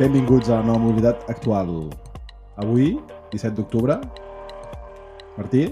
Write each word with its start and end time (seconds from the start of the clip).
Benvinguts 0.00 0.48
a 0.48 0.62
la 0.62 0.64
nova 0.64 0.78
mobilitat 0.80 1.26
actual. 1.28 1.90
Avui, 2.56 2.94
17 3.34 3.52
d'octubre. 3.58 3.98
Martí, 5.36 5.66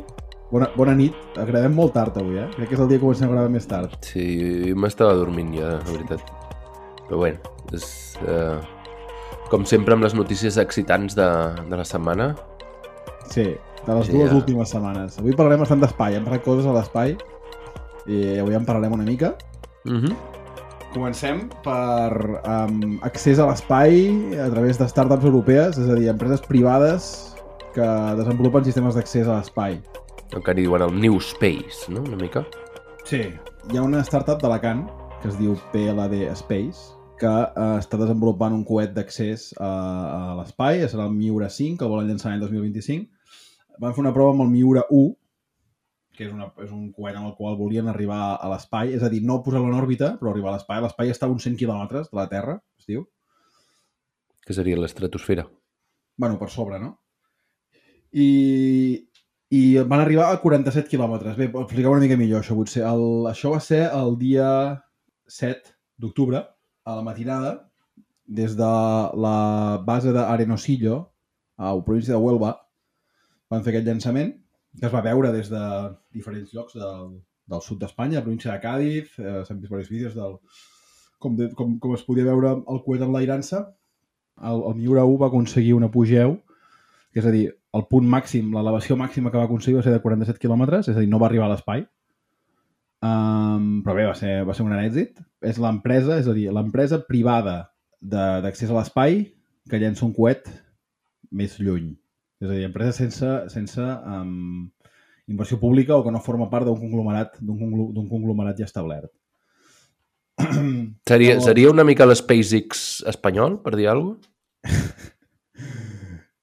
bona, 0.51 0.67
bona 0.77 0.93
nit. 0.99 1.17
Agradem 1.41 1.73
molt 1.73 1.95
tard 1.97 2.19
avui, 2.21 2.37
eh? 2.37 2.45
Crec 2.53 2.69
que 2.69 2.77
és 2.77 2.83
el 2.85 2.91
dia 2.91 3.01
que 3.01 3.07
comencem 3.07 3.31
a 3.31 3.33
gravar 3.33 3.53
més 3.55 3.65
tard. 3.71 3.95
Sí, 4.05 4.27
jo 4.67 4.77
m'estava 4.77 5.17
dormint 5.17 5.55
ja, 5.57 5.79
la 5.79 5.95
veritat. 5.95 6.29
Però 7.07 7.23
bueno, 7.23 7.55
és, 7.73 7.89
eh, 8.29 8.59
com 9.49 9.65
sempre 9.65 9.97
amb 9.97 10.05
les 10.05 10.13
notícies 10.19 10.61
excitants 10.61 11.17
de, 11.17 11.29
de 11.73 11.81
la 11.81 11.89
setmana. 11.89 12.35
Sí, 13.33 13.55
de 13.87 13.97
les 13.97 14.11
Sí, 14.11 14.13
dues 14.13 14.29
ja. 14.29 14.37
últimes 14.37 14.77
setmanes. 14.77 15.17
Avui 15.23 15.33
parlarem 15.41 15.65
bastant 15.65 15.81
d'espai, 15.81 16.21
hem 16.21 16.29
parlat 16.29 16.45
coses 16.45 16.69
a 16.69 16.77
l'espai 16.77 17.17
i 18.05 18.21
avui 18.45 18.61
en 18.61 18.69
parlarem 18.69 19.01
una 19.01 19.09
mica. 19.09 19.39
Mm 19.89 20.03
-hmm. 20.05 20.38
Comencem 20.93 21.43
per 21.65 22.41
um, 22.41 22.99
accés 23.05 23.39
a 23.39 23.47
l'espai 23.51 24.09
a 24.41 24.49
través 24.53 24.79
de 24.81 24.89
startups 24.89 25.27
europees, 25.29 25.77
és 25.77 25.89
a 25.89 25.97
dir, 25.99 26.09
empreses 26.09 26.41
privades 26.49 27.11
que 27.75 27.89
desenvolupen 28.19 28.65
sistemes 28.65 28.97
d'accés 28.97 29.29
a 29.29 29.37
l'espai. 29.37 29.77
Encara 30.33 30.57
hi 30.57 30.65
diuen 30.65 30.85
el 30.87 30.95
New 30.97 31.21
Space, 31.21 31.93
no? 31.93 32.05
Una 32.09 32.17
mica. 32.21 32.45
Sí. 33.05 33.27
Hi 33.69 33.77
ha 33.77 33.85
una 33.85 34.01
startup 34.07 34.41
d'Alacant 34.41 34.87
que 35.21 35.29
es 35.29 35.37
diu 35.37 35.59
PLD 35.75 36.29
Space 36.39 36.97
que 37.19 37.29
eh, 37.29 37.77
està 37.83 37.99
desenvolupant 38.01 38.55
un 38.55 38.65
coet 38.65 38.95
d'accés 38.97 39.51
a, 39.59 39.69
a 39.69 40.35
l'espai, 40.39 40.85
serà 40.89 41.09
el 41.09 41.17
Miura 41.17 41.51
5, 41.51 41.77
que 41.77 41.85
el 41.87 41.93
volen 41.93 42.09
llançar 42.09 42.33
l'any 42.33 42.45
2025. 42.45 43.09
Van 43.83 43.95
fer 43.95 44.05
una 44.05 44.15
prova 44.15 44.35
amb 44.35 44.47
el 44.47 44.53
Miura 44.55 44.85
1, 44.89 45.18
que 46.19 46.27
és, 46.27 46.33
una, 46.35 46.49
és 46.65 46.71
un 46.75 46.89
coet 46.91 47.15
amb 47.15 47.29
el 47.29 47.37
qual 47.39 47.57
volien 47.59 47.87
arribar 47.91 48.19
a 48.35 48.49
l'espai, 48.51 48.91
és 48.97 49.05
a 49.07 49.11
dir, 49.13 49.21
no 49.27 49.39
posar-lo 49.45 49.71
en 49.71 49.79
òrbita, 49.79 50.17
però 50.19 50.33
arribar 50.33 50.51
a 50.51 50.57
l'espai. 50.57 50.81
L'espai 50.83 51.13
està 51.15 51.29
a 51.29 51.31
uns 51.31 51.47
100 51.47 51.59
quilòmetres 51.61 52.11
de 52.11 52.19
la 52.19 52.27
Terra, 52.33 52.57
es 52.81 52.89
diu. 52.91 53.05
Que 54.43 54.57
seria 54.57 54.81
l'estratosfera. 54.81 55.47
bueno, 56.19 56.39
per 56.39 56.49
sobre, 56.51 56.81
no? 56.83 56.97
I, 58.11 59.07
i 59.55 59.61
van 59.79 60.03
arribar 60.03 60.33
a 60.33 60.41
47 60.43 60.91
quilòmetres. 60.91 61.37
Bé, 61.39 61.47
explicar 61.47 61.93
una 61.93 62.03
mica 62.03 62.17
millor 62.19 62.43
això, 62.43 62.57
potser. 62.59 62.83
El, 62.89 63.29
això 63.31 63.55
va 63.55 63.61
ser 63.63 63.85
el 63.87 64.19
dia 64.19 64.49
7 65.31 65.77
d'octubre, 66.03 66.43
a 66.89 66.97
la 66.99 67.05
matinada, 67.07 67.53
des 68.27 68.57
de 68.59 68.73
la 69.23 69.39
base 69.87 70.11
d'Arenosillo, 70.17 70.99
a 71.57 71.71
la 71.77 71.85
província 71.85 72.17
de 72.17 72.21
Huelva, 72.25 72.57
van 73.53 73.63
fer 73.63 73.77
aquest 73.77 73.87
llançament, 73.87 74.35
que 74.79 74.87
es 74.87 74.95
va 74.95 75.05
veure 75.05 75.33
des 75.35 75.51
de 75.51 75.63
diferents 76.15 76.55
llocs 76.55 76.77
del, 76.79 77.19
del 77.51 77.63
sud 77.65 77.81
d'Espanya, 77.83 78.21
la 78.21 78.27
província 78.27 78.53
de 78.53 78.63
Càdiz, 78.63 79.15
eh, 79.19 79.43
s'han 79.45 79.61
vist 79.61 79.71
diversos 79.71 79.93
vídeos 79.93 80.15
del, 80.17 80.39
com, 81.19 81.37
de, 81.37 81.51
com, 81.59 81.77
com 81.83 81.95
es 81.97 82.05
podia 82.07 82.27
veure 82.29 82.55
el 82.61 82.83
coet 82.87 83.05
enlairant-se. 83.05 83.63
El, 84.39 84.65
el 84.71 84.77
Miura 84.79 85.05
1 85.09 85.21
va 85.21 85.31
aconseguir 85.33 85.75
un 85.75 85.89
apogeu, 85.89 86.37
és 87.19 87.27
a 87.27 87.33
dir, 87.35 87.49
el 87.77 87.85
punt 87.91 88.07
màxim, 88.09 88.53
l'elevació 88.55 88.97
màxima 88.97 89.33
que 89.33 89.41
va 89.41 89.47
aconseguir 89.49 89.79
va 89.81 89.87
ser 89.87 89.95
de 89.97 90.03
47 90.05 90.41
quilòmetres, 90.43 90.91
és 90.93 90.97
a 90.97 91.03
dir, 91.03 91.11
no 91.11 91.21
va 91.21 91.29
arribar 91.29 91.49
a 91.49 91.53
l'espai. 91.55 91.85
Um, 93.05 93.81
però 93.87 93.95
bé, 93.95 94.07
va 94.09 94.15
ser, 94.19 94.41
va 94.47 94.55
ser 94.55 94.65
un 94.65 94.73
gran 94.73 94.87
èxit. 94.87 95.21
És 95.47 95.61
l'empresa, 95.63 96.19
és 96.23 96.31
a 96.31 96.35
dir, 96.37 96.49
l'empresa 96.55 97.01
privada 97.07 97.59
d'accés 97.99 98.71
a 98.71 98.79
l'espai 98.79 99.25
que 99.69 99.81
llença 99.81 100.07
un 100.07 100.15
coet 100.17 100.49
més 101.35 101.59
lluny. 101.61 101.93
És 102.43 102.49
a 102.49 102.55
dir, 102.55 102.65
empresa 102.69 102.95
sense, 102.95 103.31
sense 103.53 103.83
um, 103.83 104.69
inversió 105.29 105.59
pública 105.61 105.97
o 105.97 106.05
que 106.05 106.11
no 106.13 106.21
forma 106.25 106.49
part 106.51 106.67
d'un 106.67 106.79
conglomerat, 106.81 107.37
d'un 107.41 107.59
conglo- 107.61 107.93
d'un 107.95 108.09
conglomerat 108.09 108.59
ja 108.59 108.65
establert. 108.69 109.11
Seria, 111.09 111.35
No. 111.37 111.41
seria 111.43 111.71
una 111.71 111.85
mica 111.85 112.07
l'SpaceX 112.07 113.03
espanyol, 113.11 113.61
per 113.63 113.77
dir 113.77 113.89
alguna 113.89 114.17
cosa? 114.17 114.31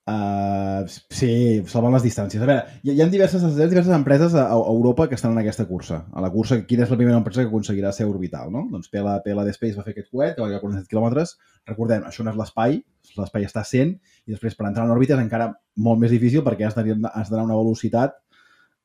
Uh, 0.05 0.83
sí, 1.09 1.63
salvant 1.65 1.95
les 1.95 2.03
distàncies. 2.05 2.37
A 2.37 2.45
veure, 2.45 2.59
hi, 2.85 2.91
hi 2.93 2.99
ha 3.01 3.07
diverses, 3.09 3.41
hi 3.41 3.63
ha 3.63 3.65
diverses 3.71 3.89
empreses 3.95 4.35
a, 4.37 4.43
a 4.53 4.57
Europa 4.69 5.07
que 5.09 5.15
estan 5.17 5.31
en 5.33 5.39
aquesta 5.41 5.65
cursa. 5.65 6.03
A 6.13 6.21
la 6.21 6.29
cursa, 6.29 6.59
quina 6.69 6.83
és 6.85 6.91
la 6.93 6.97
primera 6.99 7.17
empresa 7.17 7.41
que 7.41 7.49
aconseguirà 7.49 7.89
ser 7.95 8.05
orbital, 8.05 8.51
no? 8.53 8.67
Doncs 8.69 8.91
PL, 8.93 9.15
PLD 9.25 9.55
Space 9.57 9.73
va 9.79 9.81
fer 9.87 9.95
aquest 9.95 10.11
coet, 10.13 10.35
que 10.35 10.43
va 10.43 10.45
arribar 10.51 10.59
a 10.61 10.65
47 10.67 10.91
quilòmetres. 10.93 11.33
Recordem, 11.71 12.05
això 12.05 12.21
no 12.21 12.35
és 12.35 12.37
l'espai, 12.37 12.77
l'espai 13.17 13.47
està 13.49 13.63
a 13.63 13.69
100, 13.71 13.95
i 14.29 14.35
després 14.35 14.53
per 14.59 14.67
entrar 14.69 14.85
en 14.85 14.93
òrbita 14.93 15.17
és 15.17 15.23
encara 15.25 15.49
molt 15.87 16.03
més 16.05 16.13
difícil 16.13 16.45
perquè 16.45 16.69
has 16.69 16.77
d'anar 16.77 17.41
a 17.41 17.47
una 17.49 17.57
velocitat 17.57 18.13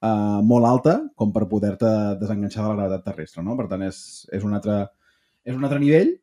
uh, 0.02 0.40
molt 0.46 0.68
alta 0.68 0.96
com 1.18 1.32
per 1.34 1.48
poder-te 1.50 1.90
desenganxar 2.20 2.64
de 2.64 2.68
la 2.68 2.78
gravetat 2.78 3.06
terrestre, 3.10 3.44
no? 3.46 3.56
Per 3.58 3.68
tant, 3.70 3.84
és, 3.86 4.00
és, 4.32 4.44
un, 4.46 4.56
altre, 4.58 4.82
és 5.44 5.56
un 5.56 5.64
altre 5.64 5.80
nivell 5.82 6.14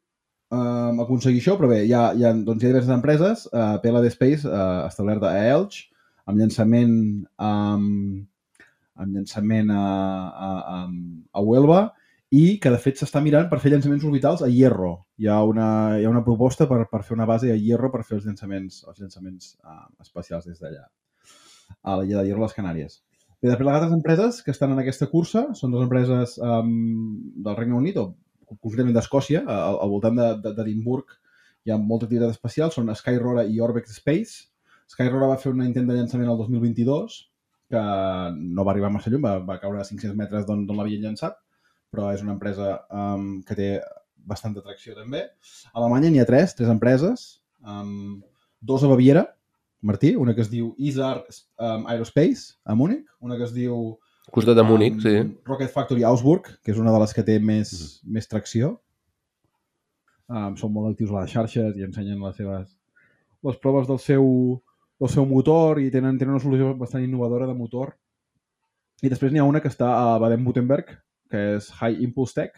um, 0.54 1.04
aconseguir 1.04 1.42
això, 1.42 1.58
però 1.60 1.70
bé, 1.72 1.84
hi 1.86 1.94
ha, 1.94 2.08
hi 2.16 2.26
ha, 2.26 2.34
doncs 2.34 2.64
hi 2.64 2.68
ha 2.68 2.74
diverses 2.74 2.96
empreses, 2.96 3.46
uh, 3.52 3.76
PLD 3.84 4.12
Space, 4.14 4.48
uh, 4.48 4.88
establerta 4.88 5.32
a 5.32 5.46
Elx, 5.54 5.86
amb 6.28 6.42
llançament, 6.42 6.98
um, 7.40 7.88
amb 8.98 9.16
llançament 9.16 9.72
a, 9.72 9.86
a, 10.48 10.52
a, 10.76 10.84
a 11.34 11.46
Huelva, 11.46 11.82
i 12.36 12.58
que 12.60 12.72
de 12.74 12.80
fet 12.84 13.00
s'està 13.00 13.22
mirant 13.24 13.48
per 13.48 13.62
fer 13.64 13.72
llançaments 13.72 14.04
orbitals 14.04 14.42
a 14.44 14.50
Hierro. 14.52 14.92
Hi 15.22 15.30
ha 15.32 15.38
una, 15.48 15.68
hi 15.96 16.04
ha 16.04 16.12
una 16.12 16.26
proposta 16.26 16.68
per, 16.68 16.82
per 16.92 17.00
fer 17.08 17.16
una 17.16 17.28
base 17.30 17.54
a 17.54 17.56
Hierro 17.56 17.92
per 17.94 18.04
fer 18.04 18.18
els 18.18 18.28
llançaments, 18.28 18.82
els 18.84 19.00
llançaments 19.00 19.54
uh, 19.64 19.86
espacials 20.04 20.50
des 20.50 20.60
d'allà, 20.60 20.84
a 21.84 21.96
la 21.96 22.04
de 22.04 22.26
Hierro, 22.26 22.44
a 22.44 22.50
les 22.50 22.58
Canàries. 22.58 23.00
Bé, 23.42 23.50
després 23.52 23.68
les 23.68 23.76
altres 23.78 23.94
empreses 23.94 24.42
que 24.42 24.52
estan 24.54 24.72
en 24.74 24.80
aquesta 24.82 25.08
cursa 25.12 25.44
són 25.58 25.72
dues 25.74 25.86
empreses 25.86 26.38
um, 26.42 26.72
del 27.46 27.56
Regne 27.60 27.78
Unit, 27.78 27.98
o 28.02 28.56
concretament 28.58 28.96
d'Escòcia, 28.98 29.44
al, 29.46 29.78
al 29.84 29.92
voltant 29.94 30.18
de- 30.18 30.34
de- 30.42 30.54
d'Edimburg 30.58 31.14
hi 31.68 31.74
ha 31.74 31.78
molta 31.78 32.08
activitat 32.08 32.32
espacial, 32.34 32.72
són 32.72 32.90
Skyrora 32.96 33.44
i 33.46 33.60
Orbex 33.62 33.92
Space. 34.00 34.48
Skyrora 34.88 35.28
va 35.34 35.38
fer 35.38 35.52
un 35.52 35.62
intent 35.66 35.86
de 35.90 35.98
llançament 36.00 36.30
el 36.32 36.38
2022, 36.40 37.18
que 37.70 37.82
no 38.40 38.64
va 38.64 38.72
arribar 38.72 38.90
massa 38.94 39.12
lluny, 39.12 39.22
va, 39.26 39.36
va 39.44 39.60
caure 39.60 39.82
a 39.82 39.86
500 39.86 40.16
metres 40.16 40.46
d'on 40.48 40.64
l'havien 40.72 41.04
llançat, 41.04 41.36
però 41.92 42.10
és 42.16 42.24
una 42.24 42.34
empresa 42.38 42.78
um, 42.90 43.42
que 43.44 43.56
té 43.60 43.70
bastanta 44.28 44.64
atracció 44.64 44.96
també. 44.96 45.26
A 45.74 45.78
Alemanya 45.82 46.10
n'hi 46.10 46.24
ha 46.24 46.26
tres, 46.30 46.56
tres 46.56 46.72
empreses, 46.72 47.28
um, 47.68 48.22
dos 48.62 48.84
a 48.84 48.90
Baviera, 48.92 49.28
Martí, 49.82 50.16
una 50.16 50.34
que 50.36 50.42
es 50.42 50.50
diu 50.50 50.74
Isar 50.78 51.22
um, 51.22 51.86
Aerospace, 51.88 52.58
a 52.66 52.76
Múnich, 52.76 53.06
una 53.22 53.38
que 53.38 53.46
es 53.46 53.54
diu 53.54 53.98
costat 54.34 54.58
de 54.58 54.66
Múnich, 54.66 54.98
um, 54.98 55.04
sí. 55.04 55.16
Rocket 55.48 55.72
Factory 55.72 56.04
Augsburg, 56.04 56.50
que 56.64 56.74
és 56.74 56.82
una 56.82 56.92
de 56.96 57.02
les 57.04 57.14
que 57.14 57.26
té 57.28 57.38
més, 57.40 57.72
més 58.04 58.28
tracció. 58.28 58.76
Um, 60.28 60.58
són 60.60 60.74
molt 60.76 60.92
actius 60.92 61.14
a 61.14 61.22
les 61.22 61.32
xarxes 61.32 61.78
i 61.78 61.86
ensenyen 61.86 62.20
les 62.20 62.36
seves 62.36 62.74
les 63.48 63.58
proves 63.64 63.88
del 63.88 64.00
seu, 64.00 64.26
del 65.00 65.12
seu 65.14 65.26
motor 65.30 65.80
i 65.80 65.92
tenen, 65.94 66.18
tenen 66.18 66.36
una 66.36 66.44
solució 66.44 66.74
bastant 66.78 67.06
innovadora 67.06 67.48
de 67.48 67.56
motor. 67.56 67.94
I 69.06 69.12
després 69.14 69.32
n'hi 69.32 69.40
ha 69.40 69.48
una 69.48 69.62
que 69.62 69.70
està 69.72 69.92
a 69.94 70.18
Baden-Württemberg, 70.22 70.96
que 71.32 71.44
és 71.58 71.70
High 71.78 72.02
Impulse 72.04 72.36
Tech, 72.36 72.58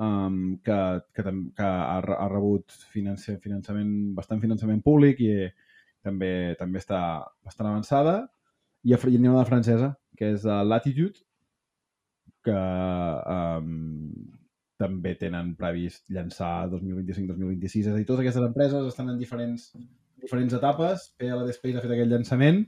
um, 0.00 0.56
que, 0.64 0.78
que, 1.14 1.22
que 1.58 1.66
ha, 1.68 2.00
ha 2.00 2.28
rebut 2.32 2.72
financi, 2.94 3.36
finançament, 3.44 3.92
bastant 4.16 4.40
finançament 4.40 4.80
públic 4.84 5.20
i 5.20 5.32
també 6.04 6.32
també 6.58 6.80
està 6.82 7.00
bastant 7.44 7.70
avançada. 7.70 8.18
I 8.84 8.94
a 8.94 8.98
Fr- 9.00 9.12
i 9.12 9.18
n'hi 9.18 9.28
ha 9.28 9.34
una 9.34 9.44
de 9.44 9.50
francesa, 9.50 9.92
que 10.18 10.32
és 10.34 10.44
uh, 10.46 10.62
Latitude, 10.66 11.24
que 12.46 12.58
um, 12.58 14.12
també 14.78 15.14
tenen 15.18 15.54
previst 15.58 16.06
llançar 16.14 16.68
2025-2026. 16.72 17.88
És 17.88 17.92
a 17.92 17.96
dir, 17.96 18.06
totes 18.06 18.22
aquestes 18.22 18.46
empreses 18.46 18.86
estan 18.86 19.10
en 19.12 19.18
diferents, 19.18 19.72
diferents 20.22 20.54
etapes. 20.54 21.10
PLD 21.18 21.56
Space 21.56 21.76
ha 21.78 21.84
fet 21.84 21.96
aquest 21.96 22.12
llançament 22.12 22.62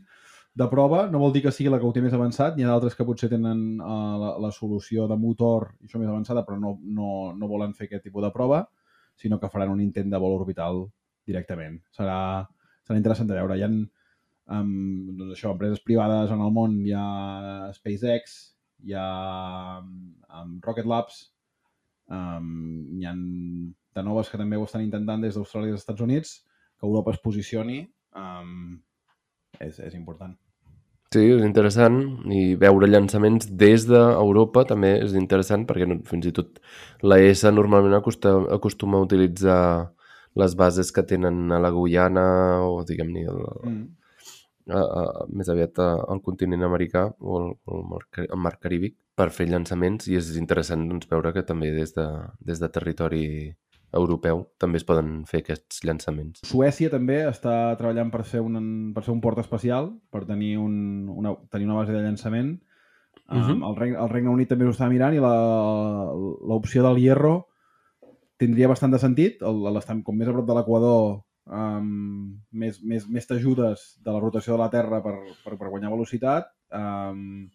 de 0.60 0.66
prova. 0.72 1.04
No 1.10 1.22
vol 1.22 1.32
dir 1.32 1.44
que 1.46 1.54
sigui 1.54 1.70
la 1.70 1.78
que 1.78 1.86
ho 1.86 1.94
té 1.94 2.02
més 2.02 2.16
avançat. 2.16 2.56
N'hi 2.56 2.66
ha 2.66 2.72
d'altres 2.72 2.98
que 2.98 3.06
potser 3.06 3.30
tenen 3.32 3.62
uh, 3.78 4.16
la, 4.20 4.34
la 4.42 4.52
solució 4.54 5.06
de 5.10 5.18
motor 5.20 5.70
i 5.78 5.88
això 5.88 6.02
més 6.02 6.10
avançada, 6.10 6.44
però 6.46 6.58
no, 6.58 6.76
no, 6.82 7.10
no 7.36 7.50
volen 7.50 7.76
fer 7.78 7.86
aquest 7.86 8.08
tipus 8.08 8.26
de 8.26 8.32
prova, 8.34 8.64
sinó 9.20 9.38
que 9.38 9.52
faran 9.52 9.76
un 9.76 9.84
intent 9.84 10.10
de 10.10 10.20
vol 10.20 10.38
orbital 10.40 10.82
directament. 11.28 11.78
Serà, 11.94 12.18
serà 12.90 12.98
interessant 12.98 13.30
de 13.30 13.38
veure. 13.38 13.56
Hi 13.56 13.64
ha 13.64 13.70
um, 13.70 14.72
doncs 15.14 15.36
això, 15.36 15.54
empreses 15.54 15.82
privades 15.86 16.34
en 16.34 16.42
el 16.42 16.50
món, 16.54 16.80
hi 16.82 16.94
ha 16.98 17.70
SpaceX, 17.76 18.36
hi 18.82 18.96
ha 18.98 19.06
um, 19.78 20.58
Rocket 20.66 20.90
Labs, 20.90 21.22
um, 22.10 22.50
hi 22.98 23.06
ha 23.06 23.14
de 23.14 24.06
noves 24.06 24.30
que 24.30 24.38
també 24.40 24.58
ho 24.58 24.66
estan 24.66 24.82
intentant 24.82 25.22
des 25.22 25.38
d'Austràlia 25.38 25.70
i 25.70 25.74
dels 25.74 25.84
Estats 25.84 26.02
Units, 26.02 26.36
que 26.78 26.88
Europa 26.88 27.14
es 27.14 27.22
posicioni, 27.22 27.82
um, 28.18 28.78
és, 29.60 29.78
és 29.78 29.94
important. 29.94 30.34
Sí, 31.10 31.24
és 31.26 31.42
interessant 31.42 31.96
i 32.30 32.54
veure 32.58 32.86
llançaments 32.86 33.48
des 33.58 33.82
d'Europa 33.88 34.62
també 34.66 34.92
és 35.02 35.16
interessant 35.18 35.64
perquè 35.66 35.88
fins 36.06 36.28
i 36.30 36.30
tot 36.34 36.60
la 37.02 37.18
ESA 37.18 37.50
normalment 37.50 37.96
acostuma, 37.98 38.44
acostuma 38.54 39.00
a 39.00 39.08
utilitzar 39.08 39.62
les 40.36 40.54
bases 40.54 40.92
que 40.92 41.02
tenen 41.02 41.50
a 41.52 41.58
la 41.58 41.70
Guyana 41.70 42.26
o 42.66 42.84
diguem-ne 42.86 43.26
Mm. 43.30 43.86
a, 44.70 44.80
a, 44.80 45.26
més 45.34 45.48
aviat 45.48 45.78
al 45.82 46.20
continent 46.22 46.62
americà 46.62 47.08
o 47.18 47.38
al, 47.38 47.48
al 47.66 47.82
mar, 47.88 48.02
al 48.22 48.38
mar 48.38 48.58
Caríbic 48.60 48.96
per 49.16 49.30
fer 49.34 49.48
llançaments 49.50 50.06
i 50.08 50.16
és 50.16 50.36
interessant 50.36 50.86
doncs, 50.88 51.08
veure 51.10 51.32
que 51.32 51.42
també 51.42 51.72
des 51.74 51.92
de, 51.96 52.06
des 52.40 52.60
de 52.62 52.68
territori 52.68 53.26
europeu 53.92 54.44
també 54.62 54.78
es 54.78 54.86
poden 54.86 55.24
fer 55.26 55.42
aquests 55.42 55.82
llançaments. 55.84 56.44
Suècia 56.46 56.90
també 56.92 57.24
està 57.26 57.74
treballant 57.78 58.12
per 58.12 58.22
fer 58.24 58.42
un, 58.44 58.92
per 58.94 59.02
fer 59.02 59.12
un 59.12 59.20
port 59.20 59.40
espacial, 59.42 59.90
per 60.14 60.24
tenir, 60.28 60.56
un, 60.62 61.08
una, 61.10 61.34
tenir 61.50 61.66
una 61.66 61.80
base 61.80 61.92
de 61.92 62.02
llançament. 62.04 62.60
Uh 63.30 63.38
-huh. 63.38 63.54
um, 63.54 63.64
el, 63.64 63.76
Regne, 63.76 63.98
el 63.98 64.08
Regne 64.08 64.30
Unit 64.30 64.48
també 64.48 64.66
ho 64.66 64.70
està 64.70 64.88
mirant 64.88 65.14
i 65.14 65.18
l'opció 65.18 66.82
del 66.82 66.98
Hierro 66.98 67.49
tindria 68.40 68.70
bastant 68.70 68.94
de 68.94 69.00
sentit. 69.02 69.44
El, 69.44 69.80
com 70.06 70.16
més 70.16 70.30
a 70.30 70.34
prop 70.34 70.48
de 70.48 70.56
l'Equador, 70.56 71.20
um, 71.46 71.90
més, 72.52 72.80
més, 72.82 73.06
més 73.08 73.28
t'ajudes 73.28 73.86
de 74.00 74.14
la 74.14 74.22
rotació 74.22 74.56
de 74.56 74.62
la 74.62 74.70
Terra 74.72 75.02
per, 75.04 75.16
per, 75.44 75.56
per 75.60 75.68
guanyar 75.68 75.92
velocitat. 75.92 76.50
Um, 76.72 77.48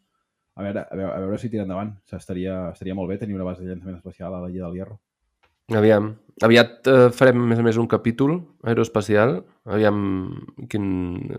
a 0.56 0.64
veure, 0.64 0.86
a 0.86 0.96
veure, 0.96 1.12
a 1.12 1.26
veure 1.26 1.42
si 1.42 1.52
tira 1.52 1.66
endavant. 1.66 1.92
Estaria, 2.16 2.70
estaria 2.72 2.96
molt 2.96 3.12
bé 3.12 3.20
tenir 3.20 3.36
una 3.36 3.48
base 3.48 3.64
de 3.64 3.74
llançament 3.74 3.98
especial 4.00 4.34
a 4.34 4.46
la 4.46 4.52
Illa 4.54 4.70
del 4.70 4.80
Hierro. 4.80 5.00
Aviam. 5.74 6.12
Aviat 6.46 6.88
eh, 6.92 7.08
farem, 7.16 7.40
més 7.50 7.60
a 7.60 7.64
més, 7.66 7.78
un 7.82 7.90
capítol 7.90 8.38
aeroespacial. 8.68 9.40
Aviam, 9.66 9.98
quin, 10.70 10.86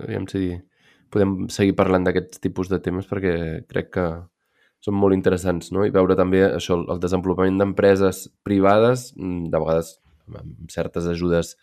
aviam 0.03 0.27
si 0.31 0.51
podem 1.13 1.45
seguir 1.53 1.77
parlant 1.79 2.05
d'aquests 2.07 2.43
tipus 2.43 2.69
de 2.73 2.81
temes 2.83 3.07
perquè 3.07 3.37
crec 3.71 3.93
que 3.95 4.07
són 4.87 4.99
molt 5.03 5.17
interessants, 5.17 5.73
no? 5.75 5.85
I 5.87 5.93
veure 5.95 6.17
també 6.19 6.45
això, 6.47 6.79
el 6.93 7.03
desenvolupament 7.03 7.59
d'empreses 7.59 8.27
privades, 8.47 9.11
mm, 9.19 9.49
de 9.51 9.63
vegades 9.63 9.97
amb 10.31 10.71
certes 10.71 11.09
ajudes 11.11 11.55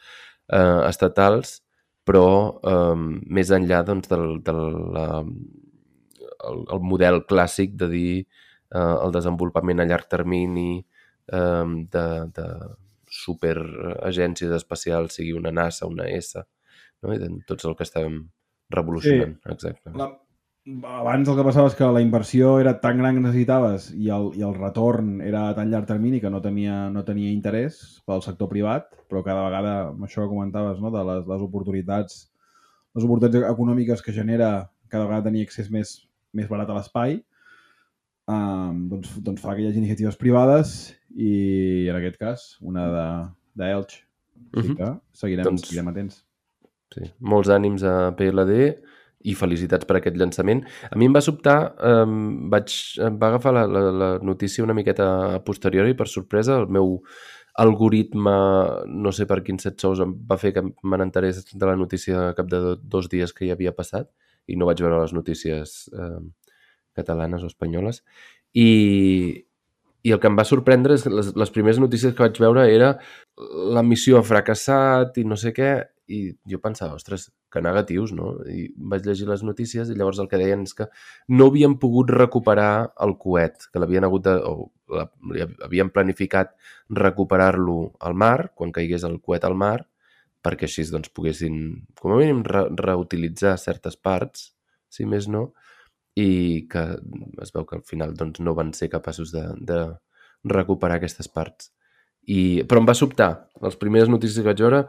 eh, 0.52 0.82
estatals, 0.90 1.62
però 2.08 2.28
eh, 2.60 3.04
més 3.38 3.52
enllà 3.56 3.84
doncs, 3.88 4.12
del, 4.12 4.40
del 4.44 4.62
la, 4.96 5.08
el, 6.50 6.64
el 6.76 6.84
model 6.84 7.24
clàssic 7.30 7.78
de 7.80 7.90
dir 7.92 8.14
eh, 8.20 8.80
el 8.80 9.16
desenvolupament 9.16 9.80
a 9.84 9.88
llarg 9.88 10.10
termini, 10.12 10.84
eh, 11.32 11.68
de, 11.96 12.06
de 12.36 12.48
superagències 13.14 14.52
espacials, 14.58 15.16
sigui 15.20 15.36
una 15.38 15.54
NASA, 15.56 15.88
una 15.88 16.10
ESA, 16.12 16.44
no? 17.04 17.16
i 17.16 17.22
de 17.22 17.30
tots 17.48 17.70
el 17.70 17.78
que 17.80 17.88
estàvem 17.88 18.20
revolucionant. 18.74 19.38
Sí. 19.38 19.56
Exacte. 19.56 19.94
La, 20.00 20.10
abans 20.66 21.28
el 21.28 21.36
que 21.36 21.44
passava 21.44 21.68
és 21.68 21.76
que 21.76 21.88
la 21.92 22.02
inversió 22.04 22.54
era 22.62 22.78
tan 22.80 23.02
gran 23.02 23.18
que 23.18 23.24
necessitaves 23.26 23.90
i 24.00 24.08
el, 24.16 24.30
i 24.40 24.46
el 24.48 24.54
retorn 24.56 25.18
era 25.22 25.50
tan 25.58 25.72
llarg 25.72 25.90
termini 25.90 26.22
que 26.24 26.32
no 26.32 26.40
tenia, 26.42 26.88
no 26.90 27.04
tenia 27.04 27.34
interès 27.34 28.00
pel 28.08 28.24
sector 28.24 28.48
privat, 28.52 28.88
però 29.12 29.24
cada 29.26 29.44
vegada, 29.50 29.74
amb 29.92 30.08
això 30.08 30.24
que 30.24 30.32
comentaves, 30.32 30.80
no? 30.80 30.92
de 30.94 31.04
les, 31.10 31.28
les 31.28 31.44
oportunitats 31.44 32.22
les 32.94 33.04
oportunitats 33.04 33.50
econòmiques 33.50 34.02
que 34.06 34.16
genera 34.16 34.70
cada 34.88 35.08
vegada 35.10 35.28
tenir 35.28 35.44
accés 35.44 35.70
més, 35.74 35.96
més 36.32 36.48
barat 36.48 36.70
a 36.70 36.78
l'espai, 36.78 37.18
um, 38.30 38.84
doncs, 38.92 39.18
doncs 39.26 39.42
fa 39.42 39.56
que 39.58 39.66
hi 39.66 39.68
hagi 39.68 39.82
iniciatives 39.82 40.20
privades 40.22 40.94
i 41.12 41.90
en 41.90 41.98
aquest 41.98 42.20
cas 42.22 42.46
una 42.62 42.88
de, 42.94 43.08
de 43.60 43.72
Elx. 43.74 44.00
Així 44.54 44.70
uh 44.70 44.76
-huh. 44.76 44.78
que 44.78 45.18
seguirem, 45.18 45.44
doncs, 45.50 45.68
seguirem 45.68 45.90
atents. 45.90 46.24
Sí. 46.94 47.10
Molts 47.20 47.50
ànims 47.50 47.84
a 47.84 48.14
PLD 48.16 48.78
i 49.24 49.36
felicitats 49.40 49.88
per 49.90 49.98
aquest 50.00 50.18
llançament. 50.20 50.64
A 50.92 50.98
mi 51.00 51.08
em 51.10 51.16
va 51.16 51.22
sobtar, 51.24 51.58
eh, 51.78 52.08
vaig, 52.52 52.74
em 53.08 53.20
va 53.22 53.30
agafar 53.32 53.54
la, 53.56 53.68
la, 53.68 53.86
la 53.92 54.10
notícia 54.22 54.64
una 54.64 54.76
miqueta 54.78 55.08
a 55.36 55.40
posteriori 55.46 55.96
per 55.96 56.08
sorpresa, 56.12 56.60
el 56.60 56.68
meu 56.68 57.00
algoritme, 57.64 58.34
no 58.90 59.12
sé 59.14 59.28
per 59.30 59.44
quins 59.46 59.68
set 59.68 59.82
sous, 59.82 60.02
em 60.02 60.14
va 60.30 60.40
fer 60.42 60.54
que 60.56 60.64
me 60.66 60.98
n'enterés 60.98 61.44
de 61.54 61.66
la 61.70 61.76
notícia 61.78 62.32
cap 62.38 62.50
de 62.50 62.78
dos 62.82 63.10
dies 63.12 63.34
que 63.34 63.46
hi 63.46 63.52
havia 63.54 63.76
passat 63.78 64.10
i 64.50 64.58
no 64.58 64.66
vaig 64.68 64.82
veure 64.82 65.02
les 65.04 65.14
notícies 65.14 65.76
eh, 65.94 66.20
catalanes 66.98 67.44
o 67.44 67.52
espanyoles. 67.52 68.02
I, 68.54 69.46
i 70.04 70.12
el 70.12 70.20
que 70.20 70.30
em 70.30 70.38
va 70.38 70.48
sorprendre 70.48 70.98
és 70.98 71.06
les, 71.08 71.32
les 71.38 71.54
primeres 71.54 71.80
notícies 71.82 72.14
que 72.14 72.26
vaig 72.26 72.42
veure 72.42 72.66
era 72.74 72.96
la 73.74 73.86
missió 73.86 74.20
ha 74.20 74.26
fracassat 74.26 75.18
i 75.22 75.26
no 75.28 75.38
sé 75.40 75.54
què, 75.56 75.76
i 76.12 76.20
jo 76.50 76.60
pensava, 76.60 76.98
ostres, 77.00 77.30
que 77.52 77.62
negatius, 77.64 78.12
no? 78.16 78.34
I 78.50 78.68
vaig 78.92 79.06
llegir 79.08 79.28
les 79.30 79.44
notícies 79.46 79.90
i 79.90 79.96
llavors 79.96 80.20
el 80.20 80.28
que 80.32 80.40
deien 80.42 80.66
és 80.68 80.76
que 80.76 80.90
no 81.32 81.48
havien 81.52 81.78
pogut 81.80 82.12
recuperar 82.12 82.92
el 83.06 83.16
coet, 83.22 83.70
que 83.72 83.80
l'havien 83.80 84.08
hagut 84.08 84.26
de, 84.28 84.36
o 84.44 84.72
la, 84.92 85.08
havien 85.66 85.92
planificat 85.94 86.54
recuperar-lo 86.90 87.94
al 88.04 88.18
mar, 88.20 88.52
quan 88.56 88.74
caigués 88.76 89.06
el 89.08 89.20
coet 89.22 89.46
al 89.48 89.56
mar, 89.56 89.78
perquè 90.44 90.68
així 90.68 90.84
doncs, 90.92 91.12
poguessin, 91.16 91.60
com 92.00 92.16
a 92.16 92.20
mínim, 92.20 92.44
re 92.44 92.66
reutilitzar 92.76 93.56
certes 93.62 93.96
parts, 93.96 94.50
si 94.92 95.08
més 95.10 95.30
no, 95.32 95.52
i 96.20 96.66
que 96.70 96.84
es 97.42 97.54
veu 97.56 97.66
que 97.70 97.80
al 97.80 97.86
final 97.88 98.14
doncs, 98.18 98.42
no 98.44 98.54
van 98.58 98.74
ser 98.78 98.92
capaços 98.92 99.32
de, 99.34 99.46
de 99.64 99.80
recuperar 100.44 101.00
aquestes 101.00 101.32
parts. 101.32 101.72
I, 102.28 102.64
però 102.68 102.80
em 102.82 102.88
va 102.88 102.96
sobtar. 102.96 103.32
Les 103.64 103.78
primeres 103.80 104.10
notícies 104.12 104.42
que 104.42 104.50
vaig 104.50 104.64
veure, 104.66 104.82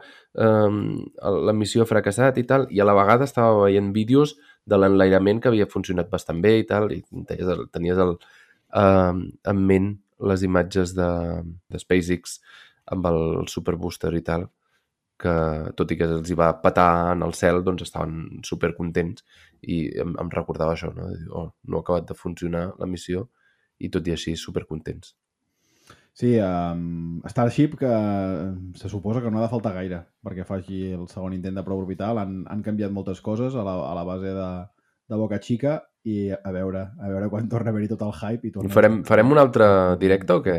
eh, 0.45 0.71
la 1.49 1.55
missió 1.55 1.83
ha 1.83 1.89
fracassat 1.89 2.39
i 2.41 2.45
tal, 2.49 2.67
i 2.69 2.81
a 2.81 2.87
la 2.87 2.95
vegada 2.97 3.27
estava 3.29 3.65
veient 3.65 3.93
vídeos 3.95 4.35
de 4.65 4.79
l'enlairament 4.79 5.41
que 5.41 5.51
havia 5.51 5.69
funcionat 5.71 6.09
bastant 6.11 6.41
bé 6.43 6.57
i 6.59 6.67
tal, 6.67 6.91
i 6.91 7.01
tenies, 7.29 7.51
el, 7.55 7.65
tenies 7.73 8.01
el, 8.01 8.15
eh, 8.81 9.13
en 9.53 9.63
ment 9.71 9.93
les 10.31 10.43
imatges 10.47 10.95
de, 10.95 11.09
de 11.71 11.81
SpaceX 11.81 12.39
amb 12.93 13.07
el 13.09 13.19
Superbooster 13.51 14.13
i 14.15 14.23
tal, 14.25 14.47
que 15.19 15.33
tot 15.79 15.91
i 15.91 15.97
que 15.99 16.07
els 16.17 16.29
hi 16.29 16.35
va 16.37 16.51
patar 16.61 16.89
en 17.13 17.23
el 17.25 17.33
cel, 17.37 17.61
doncs 17.63 17.85
estaven 17.85 18.41
super 18.43 18.73
contents 18.75 19.23
i 19.61 19.85
em, 20.03 20.15
em 20.21 20.31
recordava 20.33 20.75
això, 20.75 20.91
no? 20.95 21.07
oh, 21.31 21.47
no 21.63 21.79
ha 21.79 21.85
acabat 21.85 22.09
de 22.11 22.17
funcionar 22.19 22.65
la 22.79 22.89
missió 22.89 23.29
i 23.79 23.89
tot 23.91 24.07
i 24.07 24.15
així 24.15 24.35
super 24.39 24.65
contents. 24.67 25.15
Sí, 26.15 26.37
um, 26.39 27.21
Starship 27.27 27.75
que 27.75 27.89
se 28.79 28.87
suposa 28.87 29.21
que 29.21 29.29
no 29.29 29.39
ha 29.39 29.41
de 29.43 29.49
faltar 29.51 29.73
gaire 29.75 29.97
perquè 30.23 30.45
faci 30.47 30.93
el 30.95 31.09
segon 31.11 31.33
intent 31.35 31.59
de 31.59 31.63
prova 31.67 31.83
orbital. 31.83 32.21
Han, 32.21 32.37
han 32.47 32.61
canviat 32.63 32.93
moltes 32.95 33.19
coses 33.19 33.57
a 33.59 33.65
la, 33.67 33.73
a 33.89 33.91
la 33.97 34.05
base 34.07 34.31
de, 34.31 34.47
de 35.11 35.19
Boca 35.19 35.41
Chica 35.43 35.75
i 36.07 36.29
a 36.31 36.53
veure, 36.55 36.85
a 37.01 37.11
veure 37.11 37.27
quan 37.33 37.51
torna 37.51 37.73
a 37.73 37.75
haver-hi 37.75 37.91
tot 37.91 38.07
el 38.07 38.15
hype. 38.15 38.47
I, 38.47 38.53
torna 38.55 38.71
I 38.71 38.77
farem, 38.77 39.01
farem 39.03 39.35
un 39.35 39.43
altre 39.43 39.67
directe 39.99 40.39
o 40.39 40.45
què? 40.47 40.57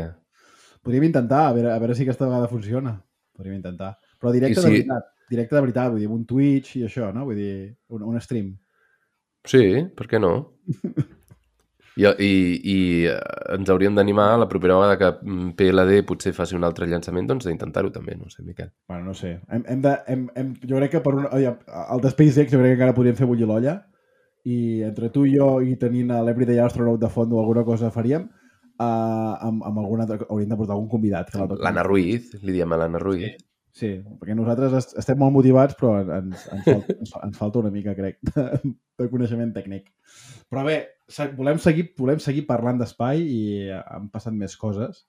Podríem 0.85 1.09
intentar, 1.09 1.47
a 1.47 1.57
veure, 1.57 1.73
a 1.73 1.81
veure 1.81 1.97
si 1.97 2.05
aquesta 2.05 2.29
vegada 2.29 2.53
funciona. 2.53 2.93
Podríem 3.33 3.57
intentar. 3.57 3.95
Però 4.21 4.35
directe 4.37 4.61
si... 4.61 4.67
de 4.67 4.75
veritat. 4.75 5.13
Directe 5.27 5.57
de 5.57 5.65
veritat, 5.65 5.89
vull 5.91 6.05
dir, 6.05 6.13
un 6.13 6.23
Twitch 6.29 6.77
i 6.77 6.85
això, 6.85 7.09
no? 7.17 7.25
Vull 7.27 7.41
dir, 7.41 7.53
un, 7.97 8.05
un 8.13 8.21
stream. 8.21 8.53
Sí, 9.49 9.65
per 9.97 10.05
què 10.13 10.21
no? 10.21 10.35
I, 11.97 12.05
i, 12.21 12.31
i 12.61 12.77
eh, 13.09 13.17
ens 13.55 13.69
hauríem 13.73 13.95
d'animar 13.97 14.29
la 14.37 14.47
propera 14.49 14.77
vegada 14.77 14.97
que 15.01 15.11
mm, 15.25 15.51
PLD 15.57 16.03
potser 16.05 16.33
faci 16.37 16.57
un 16.57 16.67
altre 16.67 16.85
llançament, 16.89 17.27
doncs 17.29 17.47
d'intentar-ho 17.49 17.89
també, 17.93 18.15
no 18.19 18.29
sé, 18.29 18.43
Miquel. 18.45 18.69
Bueno, 18.87 19.09
no 19.09 19.17
sé. 19.17 19.39
Hem, 19.49 19.63
hem 19.73 19.81
de, 19.85 19.95
hem, 20.13 20.25
hem, 20.37 20.51
jo 20.61 20.81
crec 20.81 20.97
que 20.97 21.03
per 21.05 21.15
un, 21.17 21.29
el 21.33 22.03
de 22.03 22.13
SpaceX 22.13 22.53
jo 22.53 22.61
crec 22.61 22.75
que 22.75 22.79
encara 22.79 22.97
podríem 22.97 23.17
fer 23.17 23.29
bullir 23.29 23.49
l'olla 23.49 23.79
i 24.47 24.83
entre 24.87 25.09
tu 25.11 25.25
i 25.27 25.33
jo 25.35 25.57
i 25.65 25.73
tenint 25.81 26.13
l'Everyday 26.13 26.61
Astronaut 26.63 27.01
de 27.01 27.09
fons 27.11 27.33
o 27.33 27.41
alguna 27.41 27.65
cosa 27.67 27.91
faríem 27.91 28.29
uh, 28.29 29.33
amb, 29.49 29.65
amb 29.65 29.81
alguna, 29.81 30.07
hauríem 30.29 30.53
de 30.53 30.59
portar 30.59 30.77
algun 30.77 30.89
convidat. 30.91 31.33
L'Anna 31.57 31.83
Ruiz, 31.87 32.31
li 32.43 32.55
diem 32.55 32.71
a 32.71 32.81
l'Anna 32.83 33.01
Ruiz. 33.03 33.25
Sí. 33.25 33.43
Sí, 33.77 33.89
perquè 34.17 34.33
nosaltres 34.33 34.95
estem 34.97 35.19
molt 35.21 35.35
motivats, 35.35 35.75
però 35.77 35.99
ens, 36.01 36.47
ens, 36.55 36.63
falta, 36.65 36.95
ens, 36.95 37.11
ens 37.27 37.37
falta 37.37 37.59
una 37.61 37.69
mica, 37.69 37.93
crec, 37.97 38.17
de, 38.31 38.45
de 39.01 39.09
coneixement 39.11 39.51
tècnic. 39.53 39.91
Però 40.49 40.63
bé, 40.65 40.79
volem 41.37 41.59
seguir, 41.59 41.91
volem 41.97 42.19
seguir 42.19 42.45
parlant 42.47 42.79
d'espai 42.79 43.23
i 43.23 43.41
han 43.71 44.09
passat 44.13 44.35
més 44.35 44.57
coses. 44.59 45.05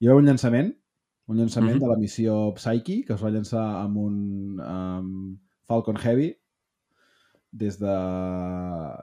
Hi 0.00 0.08
ha 0.08 0.16
un 0.18 0.26
llançament, 0.26 0.72
un 1.28 1.36
llançament 1.36 1.76
mm 1.76 1.78
-hmm. 1.78 1.86
de 1.86 1.92
la 1.92 1.98
missió 1.98 2.54
Psyche, 2.54 3.04
que 3.06 3.14
es 3.14 3.22
va 3.22 3.30
llançar 3.30 3.64
amb 3.82 3.96
un 3.96 4.60
um, 4.60 5.38
Falcon 5.66 5.96
Heavy 5.96 6.34
des 7.52 7.78
de, 7.78 7.96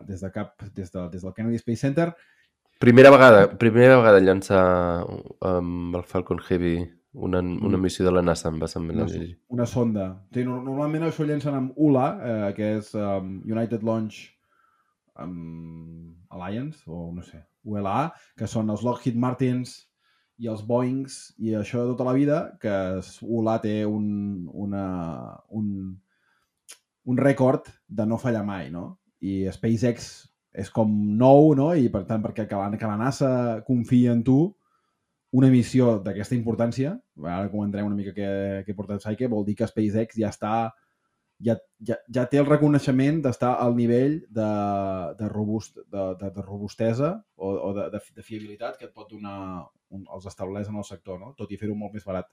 des 0.08 0.22
de 0.22 0.32
cap, 0.32 0.62
des, 0.74 0.92
de, 0.92 1.10
des 1.10 1.22
del 1.22 1.34
Kennedy 1.34 1.58
Space 1.58 1.82
Center. 1.82 2.14
Primera 2.80 3.10
vegada, 3.10 3.58
primera 3.58 3.98
vegada 3.98 4.20
llançar 4.20 5.06
amb 5.42 5.92
um, 5.92 5.96
el 5.96 6.04
Falcon 6.04 6.40
Heavy 6.50 6.78
una, 7.14 7.40
una 7.40 7.78
mm. 7.78 7.82
missió 7.82 8.06
de 8.06 8.12
la 8.12 8.22
NASA, 8.22 8.50
em 8.50 8.60
va 8.62 8.68
semblar 8.68 9.06
una, 9.06 9.12
llegir. 9.12 9.40
Una 9.48 9.66
sonda. 9.66 10.28
Normalment 10.36 11.04
això 11.04 11.26
llencen 11.26 11.56
amb 11.56 11.72
ULA, 11.78 12.08
eh, 12.20 12.54
que 12.58 12.76
és 12.78 12.94
um, 12.94 13.42
United 13.48 13.84
Launch 13.84 14.35
um, 15.22 16.16
Alliance, 16.30 16.84
o 16.88 17.12
no 17.14 17.24
sé, 17.24 17.42
ULA, 17.64 18.12
que 18.38 18.48
són 18.48 18.70
els 18.70 18.84
Lockheed 18.86 19.18
Martins 19.18 19.78
i 20.42 20.50
els 20.52 20.66
Boeings 20.68 21.34
i 21.40 21.56
això 21.56 21.84
de 21.84 21.94
tota 21.94 22.08
la 22.10 22.16
vida, 22.18 22.40
que 22.62 22.76
ULA 23.24 23.58
té 23.64 23.78
un, 23.88 24.50
una, 24.52 24.86
un, 25.50 25.96
un 27.06 27.22
rècord 27.22 27.72
de 27.88 28.06
no 28.10 28.20
fallar 28.22 28.44
mai, 28.48 28.70
no? 28.74 28.98
I 29.24 29.46
SpaceX 29.56 30.12
és 30.56 30.70
com 30.72 30.92
nou, 31.20 31.54
no? 31.58 31.72
I 31.76 31.90
per 31.92 32.04
tant, 32.10 32.24
perquè 32.24 32.48
que 32.50 32.60
la, 32.60 32.70
que 32.76 32.92
la 32.92 33.00
NASA 33.00 33.32
confia 33.68 34.14
en 34.16 34.24
tu, 34.28 34.40
una 35.36 35.50
missió 35.52 35.98
d'aquesta 36.04 36.36
importància, 36.38 36.94
ara 37.24 37.52
comentarem 37.52 37.88
una 37.90 37.98
mica 37.98 38.14
què, 38.16 38.30
què 38.64 38.76
porta 38.76 39.00
Psyche, 39.02 39.28
vol 39.32 39.44
dir 39.48 39.58
que 39.60 39.68
SpaceX 39.68 40.20
ja 40.20 40.32
està 40.32 40.56
ja, 41.40 41.58
ja, 41.84 41.98
ja 42.14 42.26
té 42.32 42.40
el 42.40 42.48
reconeixement 42.48 43.22
d'estar 43.24 43.56
al 43.62 43.76
nivell 43.76 44.20
de, 44.32 44.50
de, 45.20 45.30
robust, 45.32 45.78
de, 45.92 46.06
de, 46.20 46.32
de 46.36 46.44
robustesa 46.46 47.12
o, 47.36 47.52
o 47.52 47.74
de, 47.76 47.90
de, 47.94 48.02
de 48.16 48.26
fiabilitat 48.26 48.78
que 48.80 48.88
et 48.88 48.94
pot 48.96 49.10
donar 49.12 49.66
un, 49.92 50.06
els 50.06 50.28
establerts 50.30 50.72
en 50.72 50.80
el 50.80 50.88
sector, 50.88 51.20
no? 51.20 51.34
tot 51.38 51.52
i 51.52 51.60
fer-ho 51.60 51.76
molt 51.76 51.96
més 51.96 52.06
barat. 52.08 52.30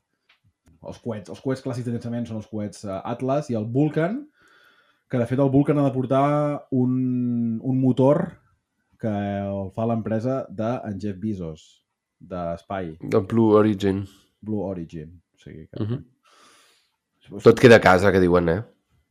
Els 0.83 0.99
coets, 1.03 1.31
els 1.31 1.43
coets 1.43 1.63
clàssics 1.63 1.87
de 1.87 1.95
llançament 1.95 2.27
són 2.27 2.41
els 2.41 2.51
coets 2.51 2.87
uh, 2.89 3.01
Atlas 3.07 3.51
i 3.53 3.59
el 3.59 3.69
Vulcan, 3.71 4.23
que 5.11 5.21
de 5.21 5.27
fet 5.29 5.43
el 5.43 5.51
Vulcan 5.53 5.79
ha 5.79 5.87
de 5.87 5.95
portar 5.95 6.25
un, 6.75 6.95
un 7.61 7.79
motor 7.79 8.25
que 9.03 9.13
el 9.13 9.71
fa 9.75 9.87
l'empresa 9.91 10.43
d'en 10.51 10.99
Jeff 11.03 11.19
Bezos, 11.23 11.67
d'Espai. 12.19 12.95
De 13.03 13.21
Blue 13.21 13.59
Origin. 13.59 14.05
Blue 14.41 14.63
Origin. 14.67 15.11
O 15.35 15.43
sigui 15.43 15.67
que... 15.67 15.83
Uh 15.83 15.91
-huh. 15.91 16.03
Tot 17.43 17.61
queda 17.61 17.77
a 17.77 17.81
casa, 17.81 18.11
que 18.11 18.21
diuen, 18.21 18.49
eh? 18.49 18.63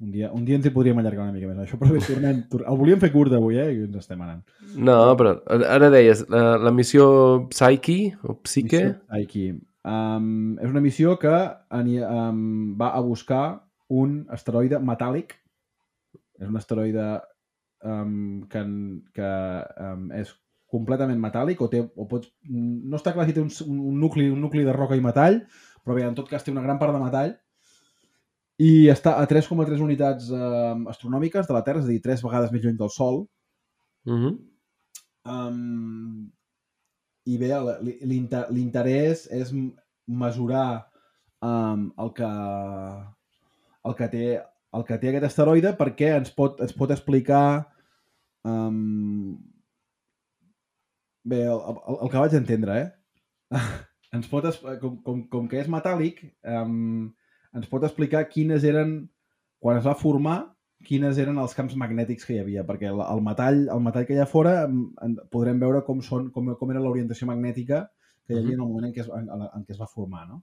Un 0.02 0.10
dia, 0.10 0.32
un 0.34 0.46
dia 0.46 0.58
ens 0.58 0.66
hi 0.66 0.72
podríem 0.74 0.98
allargar 0.98 1.28
una 1.28 1.34
mica 1.36 1.46
més. 1.46 1.60
Això, 1.62 1.78
però 1.78 1.94
bé, 1.94 2.00
tornem, 2.02 2.40
tor 2.50 2.64
el 2.66 2.78
volíem 2.80 3.02
fer 3.04 3.12
curt 3.14 3.34
avui, 3.38 3.60
eh? 3.62 3.68
I 3.76 3.84
ens 3.86 4.00
estem 4.00 4.22
anant. 4.26 4.40
No, 4.74 4.96
però 5.20 5.36
ara 5.62 5.92
deies, 5.94 6.24
la, 6.34 6.56
la 6.58 6.72
missió 6.74 7.06
Psyche 7.54 8.16
o 8.26 8.40
Psyche? 8.42 8.82
Psyche. 9.12 9.52
Um, 9.86 10.56
és 10.62 10.70
una 10.70 10.82
missió 10.82 11.14
que 11.22 11.34
um, 11.78 12.42
va 12.82 12.90
a 12.98 13.04
buscar 13.06 13.44
un 13.94 14.24
asteroide 14.34 14.82
metàl·lic. 14.82 15.38
És 16.42 16.50
un 16.50 16.58
asteroide 16.58 17.06
um, 17.86 18.42
que, 18.50 18.66
que 19.14 19.32
um, 19.86 20.10
és 20.18 20.34
completament 20.72 21.22
metàl·lic 21.22 21.62
o, 21.62 21.70
té, 21.70 21.84
o 21.86 22.08
pots, 22.10 22.32
no 22.50 22.98
està 22.98 23.14
clar 23.14 23.28
si 23.30 23.38
té 23.38 23.44
un, 23.44 23.54
un, 23.68 24.02
nucli, 24.02 24.32
un 24.34 24.42
nucli 24.42 24.66
de 24.66 24.74
roca 24.74 24.98
i 24.98 25.04
metall, 25.04 25.44
però 25.86 25.98
bé, 25.98 26.10
en 26.10 26.18
tot 26.18 26.30
cas 26.32 26.46
té 26.46 26.54
una 26.54 26.66
gran 26.66 26.82
part 26.82 26.96
de 26.96 27.06
metall 27.06 27.38
i 28.62 28.70
està 28.94 29.16
a 29.18 29.26
3,3 29.30 29.82
unitats 29.82 30.30
eh, 30.30 30.76
astronòmiques 30.92 31.48
de 31.48 31.56
la 31.56 31.64
Terra, 31.66 31.82
és 31.82 31.88
a 31.88 31.92
dir, 31.92 32.02
tres 32.04 32.22
vegades 32.26 32.52
més 32.54 32.64
lluny 32.64 32.78
del 32.78 32.92
Sol. 32.94 33.24
Uh 34.06 34.20
-huh. 34.20 34.34
um, 35.34 36.32
I 37.26 37.38
bé, 37.38 37.50
l'interès 38.52 39.28
és 39.32 39.54
mesurar 40.08 40.88
um, 41.42 41.92
el, 41.98 42.14
que, 42.14 42.32
el, 43.86 43.96
que 43.96 44.08
té, 44.10 44.26
el 44.74 44.84
que 44.84 44.98
té 44.98 45.10
aquest 45.10 45.26
asteroide 45.26 45.76
perquè 45.78 46.18
ens 46.18 46.32
pot, 46.34 46.60
ens 46.62 46.74
pot 46.74 46.92
explicar 46.92 47.68
um, 48.44 49.38
bé, 51.24 51.44
el, 51.46 51.62
el, 51.62 51.98
el 52.02 52.10
que 52.10 52.18
vaig 52.18 52.34
entendre, 52.34 52.82
eh? 52.82 52.90
ens 54.16 54.28
pot, 54.28 54.48
com, 54.82 54.98
com, 55.06 55.28
com 55.30 55.48
que 55.48 55.62
és 55.62 55.70
metàl·lic, 55.70 56.24
um, 56.44 57.14
ens 57.58 57.70
pot 57.72 57.84
explicar 57.88 58.28
quines 58.32 58.66
eren, 58.68 58.96
quan 59.62 59.80
es 59.80 59.88
va 59.88 59.98
formar, 59.98 60.38
quines 60.88 61.20
eren 61.22 61.38
els 61.42 61.54
camps 61.58 61.76
magnètics 61.78 62.26
que 62.26 62.36
hi 62.36 62.40
havia, 62.42 62.64
perquè 62.68 62.90
el, 62.90 63.02
el 63.04 63.22
metall, 63.26 63.66
el 63.74 63.84
metall 63.86 64.08
que 64.08 64.16
hi 64.16 64.22
ha 64.24 64.30
fora 64.30 64.62
en, 64.66 64.86
en, 65.06 65.18
podrem 65.34 65.60
veure 65.62 65.84
com, 65.88 66.02
són, 66.06 66.32
com, 66.34 66.54
com 66.58 66.74
era 66.74 66.82
l'orientació 66.82 67.28
magnètica 67.30 67.84
que 68.26 68.34
hi 68.34 68.40
havia 68.40 68.58
en 68.58 68.64
el 68.64 68.72
moment 68.72 68.90
en 68.90 68.96
què 68.96 69.04
es, 69.04 69.12
en, 69.14 69.30
en 69.30 69.68
què 69.68 69.76
es 69.76 69.82
va 69.82 69.90
formar, 69.92 70.26
no? 70.30 70.42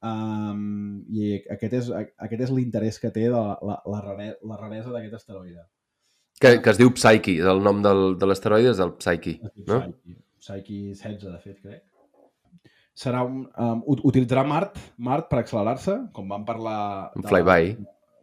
Um, 0.00 1.02
I 1.12 1.34
aquest 1.52 1.74
és, 1.76 1.90
aquest 1.92 2.46
és 2.46 2.52
l'interès 2.56 2.96
que 3.02 3.10
té 3.12 3.26
de 3.26 3.34
la, 3.34 3.58
la, 3.66 3.76
la, 3.84 4.00
rare, 4.06 4.30
la 4.48 4.56
raresa 4.56 4.94
d'aquest 4.94 5.18
asteroide. 5.18 5.66
Que, 6.40 6.54
que 6.64 6.72
es 6.72 6.78
diu 6.80 6.94
Psyche, 6.96 7.36
el 7.52 7.60
nom 7.64 7.82
del, 7.84 8.14
de 8.20 8.28
l'asteroide 8.28 8.72
és 8.72 8.80
el 8.80 8.94
Psyche, 8.96 9.36
no? 9.66 9.82
Psyche, 9.82 10.16
Psyche 10.40 10.78
16, 10.94 11.26
de 11.26 11.42
fet, 11.42 11.58
crec 11.60 11.89
serà 13.00 13.22
un, 13.24 13.44
um, 13.56 13.80
utilitzarà 13.88 14.44
Mart, 14.44 14.76
Mart 15.00 15.30
per 15.30 15.40
accelerar-se, 15.40 15.96
com 16.16 16.28
vam 16.28 16.44
parlar... 16.48 16.80
Un 17.16 17.24
flyby. 17.24 17.74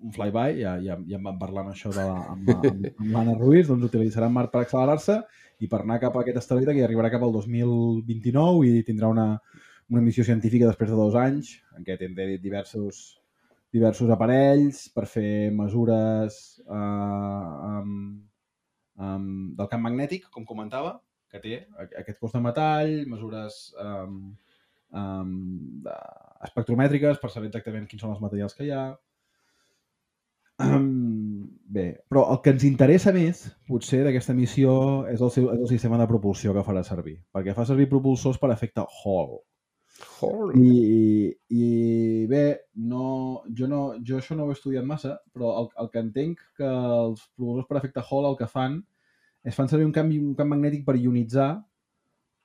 Un 0.06 0.14
flyby, 0.14 0.60
ja, 0.62 0.76
ja, 0.84 1.00
ja 1.10 1.18
en 1.18 1.26
vam 1.26 1.40
parlar 1.42 1.64
amb 1.66 1.74
això 1.74 1.90
de 1.96 2.04
la, 2.06 2.20
amb, 2.36 2.52
amb, 2.54 2.86
amb 2.92 3.08
l'Anna 3.16 3.38
Ruiz, 3.40 3.66
doncs 3.72 3.88
utilitzarà 3.90 4.30
Mart 4.30 4.54
per 4.54 4.62
accelerar-se 4.62 5.18
i 5.66 5.70
per 5.72 5.82
anar 5.82 5.98
cap 6.04 6.14
a 6.14 6.22
aquest 6.22 6.38
asteroide 6.44 6.76
que 6.78 6.86
arribarà 6.86 7.10
cap 7.10 7.26
al 7.26 7.34
2029 7.34 8.70
i 8.70 8.84
tindrà 8.86 9.10
una, 9.10 9.32
una 9.90 10.04
missió 10.06 10.26
científica 10.28 10.70
després 10.70 10.94
de 10.94 11.00
dos 11.00 11.18
anys 11.18 11.56
en 11.74 11.88
què 11.88 11.98
tindrà 11.98 12.30
diversos, 12.44 13.18
diversos 13.74 14.14
aparells 14.14 14.86
per 14.94 15.08
fer 15.10 15.50
mesures 15.58 16.42
eh, 16.62 16.78
um, 16.78 17.94
um, 19.02 19.30
del 19.58 19.72
camp 19.74 19.88
magnètic, 19.90 20.30
com 20.30 20.46
comentava, 20.46 21.00
que 21.34 21.42
té 21.42 21.64
aquest 21.88 22.22
cos 22.22 22.38
de 22.38 22.44
metall, 22.46 23.00
mesures 23.10 23.72
um, 23.82 24.20
um, 24.94 25.84
espectromètriques 26.46 27.20
per 27.22 27.32
saber 27.34 27.52
exactament 27.52 27.88
quins 27.90 28.04
són 28.04 28.14
els 28.14 28.24
materials 28.24 28.56
que 28.58 28.68
hi 28.68 28.74
ha. 28.76 28.88
Um, 30.58 31.46
bé, 31.70 31.92
però 32.10 32.24
el 32.34 32.40
que 32.42 32.56
ens 32.56 32.64
interessa 32.66 33.14
més, 33.14 33.44
potser, 33.70 34.02
d'aquesta 34.08 34.34
missió 34.34 34.72
és 35.12 35.22
el, 35.22 35.30
seu, 35.34 35.52
és 35.54 35.62
el 35.62 35.70
sistema 35.70 36.00
de 36.02 36.08
propulsió 36.10 36.56
que 36.56 36.66
farà 36.66 36.82
servir, 36.86 37.20
perquè 37.34 37.54
fa 37.54 37.66
servir 37.70 37.90
propulsors 37.92 38.40
per 38.42 38.50
efecte 38.56 38.86
Hall. 39.04 39.38
Hall. 40.18 40.54
I, 40.58 40.72
i, 40.72 41.30
i 41.58 42.26
bé, 42.30 42.44
no, 42.90 43.44
jo, 43.54 43.70
no, 43.70 43.82
jo 44.06 44.18
això 44.18 44.38
no 44.38 44.48
ho 44.48 44.54
he 44.54 44.58
estudiat 44.58 44.86
massa, 44.86 45.18
però 45.34 45.54
el, 45.62 45.70
el 45.84 45.92
que 45.94 46.04
entenc 46.06 46.42
que 46.58 46.68
els 46.70 47.22
propulsors 47.36 47.70
per 47.70 47.80
efecte 47.82 48.06
Hall 48.10 48.32
el 48.32 48.38
que 48.42 48.50
fan 48.50 48.82
és 49.48 49.56
fan 49.56 49.70
servir 49.70 49.86
un 49.88 49.94
camp, 49.96 50.10
un 50.10 50.34
camp 50.38 50.50
magnètic 50.52 50.84
per 50.88 50.98
ionitzar 50.98 51.52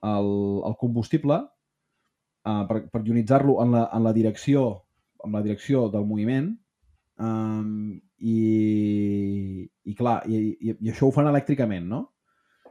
el, 0.04 0.30
el 0.68 0.76
combustible 0.80 1.40
uh, 2.46 2.64
per, 2.68 2.78
per 2.92 3.02
ionitzar-lo 3.06 3.61
en, 3.62 3.76
la, 3.76 3.88
en 3.92 4.04
la 4.04 4.12
direcció 4.12 4.84
en 5.25 5.37
la 5.37 5.42
direcció 5.42 5.87
del 5.90 6.06
moviment 6.06 6.49
um, 7.22 7.92
i, 8.18 9.68
i 9.84 9.94
clar, 9.99 10.20
i, 10.30 10.40
i, 10.52 10.75
i 10.78 10.90
això 10.92 11.08
ho 11.08 11.14
fan 11.14 11.30
elèctricament, 11.30 11.87
no? 11.90 12.02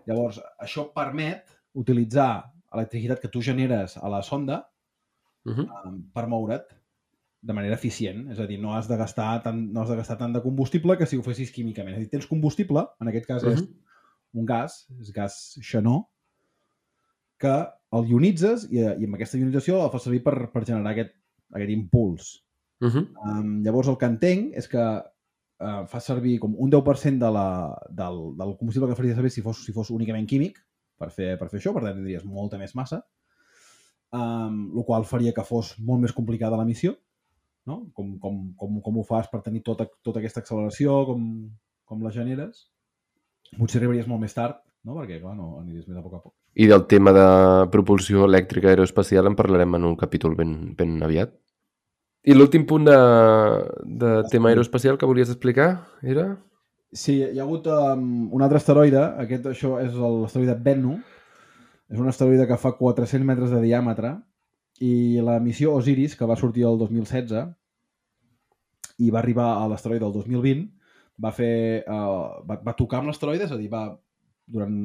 Llavors, 0.08 0.40
això 0.64 0.88
permet 0.96 1.52
utilitzar 1.78 2.32
electricitat 2.72 3.22
que 3.22 3.32
tu 3.32 3.44
generes 3.44 3.98
a 4.00 4.10
la 4.12 4.22
sonda 4.24 4.62
uh 5.46 5.54
-huh. 5.56 5.68
um, 5.86 5.98
per 6.14 6.28
moure't 6.28 6.78
de 7.42 7.54
manera 7.54 7.76
eficient. 7.76 8.30
És 8.32 8.40
a 8.40 8.48
dir, 8.48 8.60
no 8.62 8.76
has 8.76 8.88
de 8.88 8.98
gastar 8.98 9.42
tant, 9.44 9.72
no 9.74 9.82
has 9.82 9.90
de 9.90 9.96
gastar 9.96 10.18
tant 10.18 10.34
de 10.34 10.42
combustible 10.42 10.98
que 10.98 11.06
si 11.06 11.18
ho 11.18 11.24
fessis 11.24 11.52
químicament. 11.52 11.96
És 11.96 11.98
a 11.98 12.04
dir, 12.04 12.10
tens 12.10 12.28
combustible, 12.28 12.86
en 13.00 13.08
aquest 13.08 13.26
cas 13.26 13.44
uh 13.44 13.50
-huh. 13.50 13.54
és 13.54 13.70
un 14.34 14.46
gas, 14.46 14.88
és 15.00 15.12
gas 15.12 15.58
xenó, 15.62 16.10
que 17.38 17.68
el 17.98 18.12
ionitzes 18.12 18.68
i, 18.72 18.82
i 18.82 19.08
amb 19.08 19.18
aquesta 19.18 19.40
ionització 19.40 19.82
el 19.84 19.92
fa 19.94 20.00
servir 20.00 20.22
per, 20.26 20.36
per 20.54 20.64
generar 20.64 20.94
aquest, 20.94 21.14
aquest 21.52 21.74
impuls. 21.74 22.34
Uh 22.82 22.90
-huh. 22.90 23.06
um, 23.30 23.62
llavors 23.64 23.88
el 23.88 23.98
que 23.98 24.10
entenc 24.10 24.56
és 24.58 24.68
que 24.68 24.82
uh, 24.82 25.86
fa 25.88 26.00
servir 26.00 26.40
com 26.40 26.56
un 26.58 26.72
10% 26.72 27.20
de 27.20 27.32
la, 27.32 27.78
del, 27.90 28.36
del 28.38 28.58
combustible 28.58 28.90
que 28.90 28.96
faria 28.96 29.16
servir 29.16 29.32
si 29.32 29.42
fos, 29.42 29.66
si 29.66 29.72
fos 29.72 29.92
únicament 29.92 30.28
químic 30.28 30.58
per 30.98 31.12
fer, 31.12 31.38
per 31.38 31.50
fer 31.50 31.60
això, 31.60 31.74
per 31.74 31.84
tant 31.84 31.96
tindries 31.98 32.26
molta 32.26 32.58
més 32.58 32.74
massa, 32.76 33.04
um, 34.12 34.72
el 34.78 34.86
qual 34.86 35.06
faria 35.06 35.34
que 35.34 35.46
fos 35.48 35.78
molt 35.80 36.02
més 36.02 36.14
complicada 36.14 36.58
la 36.58 36.66
missió, 36.66 36.96
no? 37.66 37.92
com, 37.94 38.18
com, 38.20 38.54
com, 38.58 38.82
com 38.82 38.98
ho 38.98 39.04
fas 39.08 39.30
per 39.32 39.42
tenir 39.46 39.64
tota, 39.68 39.88
tota 40.02 40.20
aquesta 40.20 40.44
acceleració, 40.44 41.06
com, 41.10 41.26
com 41.86 42.04
la 42.06 42.14
generes. 42.14 42.68
Potser 43.58 43.82
arribaries 43.82 44.08
molt 44.08 44.22
més 44.22 44.34
tard, 44.38 44.62
no? 44.88 44.96
perquè 45.00 45.20
clar, 45.22 45.36
no, 45.38 45.58
aniries 45.60 45.88
més 45.90 45.98
a 45.98 46.06
poc 46.06 46.18
a 46.18 46.24
poc. 46.24 46.36
I 46.54 46.68
del 46.68 46.84
tema 46.92 47.14
de 47.16 47.28
propulsió 47.72 48.26
elèctrica 48.28 48.72
aeroespacial 48.72 49.30
en 49.30 49.38
parlarem 49.40 49.78
en 49.78 49.86
un 49.88 49.96
capítol 49.96 50.36
ben, 50.36 50.76
ben 50.76 50.98
aviat. 51.04 51.32
I 52.28 52.36
l'últim 52.36 52.68
punt 52.70 52.86
de, 52.86 52.98
de 53.88 54.12
tema 54.30 54.52
aeroespacial 54.52 54.98
que 55.00 55.08
volies 55.10 55.32
explicar 55.32 55.70
era? 56.04 56.28
Sí, 56.92 57.22
hi 57.24 57.40
ha 57.40 57.46
hagut 57.46 57.70
um, 57.72 58.28
un 58.36 58.44
altre 58.44 58.60
asteroide, 58.60 59.00
aquest 59.24 59.48
això 59.54 59.78
és 59.80 59.96
l'asteroide 59.96 60.58
Bennu, 60.60 60.98
és 61.92 62.00
un 62.00 62.12
asteroide 62.12 62.46
que 62.50 62.60
fa 62.60 62.74
400 62.76 63.26
metres 63.28 63.50
de 63.56 63.62
diàmetre 63.64 64.12
i 64.84 65.24
la 65.24 65.40
missió 65.40 65.74
Osiris, 65.78 66.18
que 66.20 66.28
va 66.28 66.38
sortir 66.40 66.68
el 66.68 66.78
2016 66.82 67.48
i 69.02 69.10
va 69.10 69.22
arribar 69.24 69.48
a 69.56 69.66
l'asteroide 69.72 70.06
el 70.06 70.14
2020, 70.14 70.68
va, 71.24 71.32
fer, 71.34 71.56
uh, 71.88 72.44
va, 72.46 72.60
va 72.60 72.78
tocar 72.78 73.00
amb 73.00 73.10
l'asteroide, 73.10 73.48
és 73.48 73.56
a 73.56 73.60
dir, 73.60 73.72
va, 73.72 73.88
durant 74.52 74.76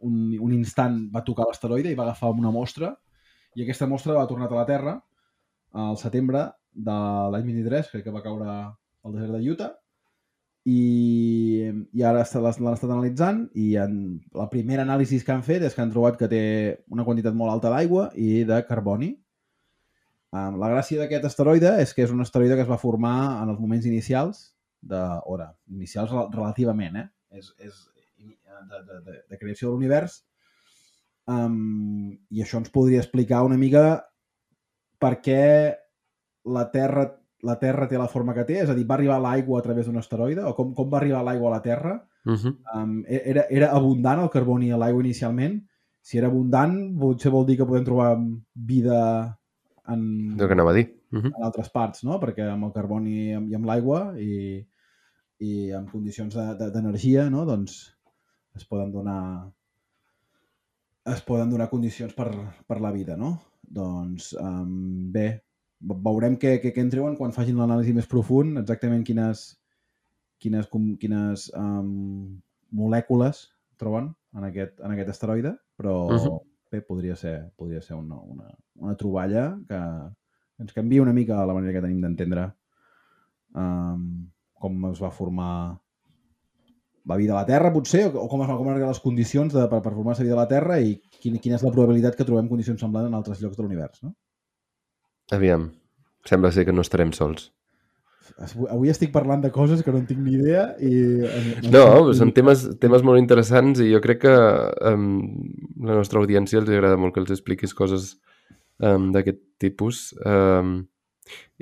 un, 0.00 0.34
un 0.40 0.52
instant 0.52 0.98
va 1.14 1.24
tocar 1.26 1.46
l'asteroide 1.48 1.92
i 1.92 1.98
va 1.98 2.08
agafar 2.08 2.32
una 2.34 2.52
mostra 2.54 2.94
i 3.54 3.62
aquesta 3.62 3.86
mostra 3.86 4.16
va 4.18 4.26
tornar 4.26 4.50
a 4.50 4.58
la 4.58 4.66
Terra 4.68 4.94
al 5.84 5.96
setembre 5.98 6.48
de 6.74 6.98
l'any 7.30 7.46
23, 7.46 7.90
crec 7.92 8.04
que 8.06 8.14
va 8.14 8.22
caure 8.22 8.50
al 8.50 9.14
desert 9.14 9.34
de 9.36 9.50
Utah 9.52 9.72
i, 10.64 11.68
i 11.92 12.02
ara 12.02 12.22
l'han 12.24 12.72
estat 12.72 12.88
analitzant 12.88 13.42
i 13.60 13.74
en, 13.80 13.98
la 14.32 14.48
primera 14.52 14.84
anàlisi 14.86 15.20
que 15.24 15.34
han 15.34 15.44
fet 15.44 15.66
és 15.66 15.76
que 15.76 15.82
han 15.84 15.92
trobat 15.92 16.16
que 16.20 16.28
té 16.30 16.44
una 16.94 17.04
quantitat 17.04 17.36
molt 17.36 17.52
alta 17.52 17.72
d'aigua 17.72 18.08
i 18.16 18.46
de 18.48 18.62
carboni. 18.68 19.12
Um, 20.34 20.56
la 20.58 20.70
gràcia 20.72 21.02
d'aquest 21.02 21.28
asteroide 21.28 21.76
és 21.82 21.92
que 21.94 22.02
és 22.06 22.14
un 22.14 22.24
asteroide 22.24 22.56
que 22.56 22.64
es 22.64 22.70
va 22.70 22.80
formar 22.80 23.42
en 23.42 23.52
els 23.52 23.60
moments 23.60 23.84
inicials 23.86 24.40
de, 24.80 25.02
o 25.28 25.36
de, 25.38 25.50
inicials 25.76 26.10
relativament, 26.32 26.96
eh? 26.96 27.06
És, 27.38 27.52
és, 27.60 27.76
de, 28.70 28.80
de, 28.88 29.00
de, 29.06 29.18
de 29.30 29.38
creació 29.38 29.68
de 29.68 29.74
l'univers 29.74 30.22
um, 31.26 32.12
i 32.30 32.42
això 32.42 32.60
ens 32.60 32.72
podria 32.74 33.02
explicar 33.02 33.44
una 33.46 33.58
mica 33.60 33.84
per 35.00 35.18
què 35.24 35.44
la 36.44 36.64
Terra, 36.72 37.06
la 37.44 37.58
Terra 37.60 37.88
té 37.88 37.98
la 38.00 38.08
forma 38.08 38.34
que 38.36 38.46
té? 38.48 38.60
És 38.62 38.70
a 38.70 38.76
dir, 38.76 38.86
va 38.88 38.96
arribar 38.98 39.20
l'aigua 39.20 39.60
a 39.60 39.64
través 39.64 39.88
d'un 39.88 40.00
asteroide? 40.00 40.44
O 40.48 40.54
com, 40.56 40.72
com 40.76 40.90
va 40.92 41.00
arribar 41.00 41.22
l'aigua 41.24 41.50
a 41.50 41.54
la 41.56 41.62
Terra? 41.62 41.94
Uh 42.24 42.32
-huh. 42.32 42.56
Um, 42.74 43.04
era, 43.06 43.46
era 43.50 43.70
abundant 43.76 44.20
el 44.20 44.30
carboni 44.30 44.72
a 44.72 44.78
l'aigua 44.78 45.02
inicialment? 45.02 45.62
Si 46.00 46.18
era 46.18 46.28
abundant, 46.28 46.98
potser 46.98 47.32
vol 47.32 47.46
dir 47.46 47.56
que 47.56 47.66
podem 47.66 47.84
trobar 47.84 48.18
vida 48.54 49.38
en, 49.88 50.36
El 50.38 50.46
que 50.46 50.52
anava 50.52 50.70
a 50.70 50.74
dir. 50.74 50.94
Uh 51.12 51.20
-huh. 51.20 51.32
en 51.36 51.44
altres 51.44 51.70
parts, 51.70 52.04
no? 52.04 52.20
Perquè 52.20 52.48
amb 52.50 52.64
el 52.64 52.72
carboni 52.72 53.30
i 53.30 53.32
amb, 53.32 53.50
i 53.50 53.54
amb 53.54 53.66
l'aigua 53.66 54.14
i, 54.18 54.66
i 55.38 55.70
en 55.70 55.86
condicions 55.86 56.34
d'energia, 56.34 57.24
de, 57.24 57.24
de, 57.24 57.30
no? 57.30 57.44
doncs 57.44 57.93
es 58.54 58.64
poden 58.64 58.92
donar 58.92 59.20
es 61.04 61.20
poden 61.20 61.50
donar 61.50 61.68
condicions 61.68 62.14
per, 62.16 62.30
per 62.66 62.80
la 62.80 62.92
vida, 62.94 63.16
no? 63.16 63.34
Doncs 63.60 64.32
um, 64.40 65.10
bé, 65.12 65.26
veurem 65.80 66.38
què, 66.40 66.56
què, 66.62 66.72
què 66.72 66.80
en 66.84 66.92
treuen 66.92 67.18
quan 67.18 67.34
facin 67.36 67.60
l'anàlisi 67.60 67.92
més 67.96 68.08
profund, 68.08 68.56
exactament 68.62 69.04
quines, 69.04 69.44
quines, 70.40 70.68
com, 70.72 70.94
quines 71.00 71.50
um, 71.60 72.40
molècules 72.72 73.44
troben 73.80 74.12
en 74.38 74.48
aquest, 74.48 74.80
en 74.80 74.94
aquest 74.94 75.12
asteroide, 75.12 75.54
però 75.76 75.94
uh 76.08 76.16
-huh. 76.16 76.40
bé, 76.72 76.80
podria 76.80 77.16
ser, 77.16 77.52
podria 77.56 77.82
ser 77.82 77.96
una, 77.96 78.16
una, 78.16 78.48
una 78.80 78.96
troballa 78.96 79.58
que 79.68 79.80
ens 80.58 80.72
canvia 80.72 81.02
una 81.02 81.12
mica 81.12 81.44
la 81.46 81.54
manera 81.54 81.72
que 81.72 81.84
tenim 81.84 82.00
d'entendre 82.00 82.52
um, 83.54 84.30
com 84.54 84.84
es 84.90 85.02
va 85.02 85.10
formar 85.10 85.78
la 87.04 87.16
vida 87.20 87.34
a 87.34 87.42
la 87.42 87.46
Terra, 87.48 87.72
potser, 87.72 88.06
o 88.08 88.26
com 88.30 88.42
es 88.42 88.48
van 88.48 88.60
com 88.60 88.70
les 88.80 89.00
condicions 89.04 89.52
de, 89.52 89.66
per, 89.70 89.80
per 89.84 89.92
formar 89.92 90.16
la 90.16 90.24
vida 90.24 90.36
a 90.38 90.42
la 90.42 90.50
Terra 90.50 90.78
i 90.80 90.94
quina, 91.20 91.40
quina 91.42 91.58
és 91.58 91.64
la 91.64 91.72
probabilitat 91.74 92.16
que 92.16 92.26
trobem 92.26 92.48
condicions 92.48 92.80
semblants 92.80 93.10
en 93.10 93.18
altres 93.18 93.42
llocs 93.42 93.58
de 93.58 93.64
l'univers, 93.64 94.00
no? 94.06 94.14
Aviam, 95.32 95.70
sembla 96.28 96.52
ser 96.52 96.64
que 96.68 96.72
no 96.72 96.84
estarem 96.84 97.12
sols. 97.16 97.50
Avui 98.72 98.88
estic 98.88 99.12
parlant 99.12 99.42
de 99.44 99.50
coses 99.52 99.82
que 99.84 99.92
no 99.92 100.00
en 100.00 100.06
tinc 100.08 100.22
ni 100.24 100.32
idea 100.38 100.64
i... 100.80 100.94
No, 101.68 102.14
són 102.16 102.32
temes, 102.36 102.64
temes 102.80 103.04
molt 103.04 103.20
interessants 103.20 103.82
i 103.84 103.90
jo 103.92 104.00
crec 104.04 104.22
que 104.24 104.34
um, 104.90 105.04
la 105.84 105.98
nostra 106.00 106.22
audiència 106.22 106.62
els 106.62 106.72
agrada 106.72 106.96
molt 107.00 107.14
que 107.14 107.20
els 107.20 107.34
expliquis 107.36 107.76
coses 107.76 108.14
um, 108.80 109.10
d'aquest 109.12 109.42
tipus. 109.60 110.06
Um, 110.24 110.86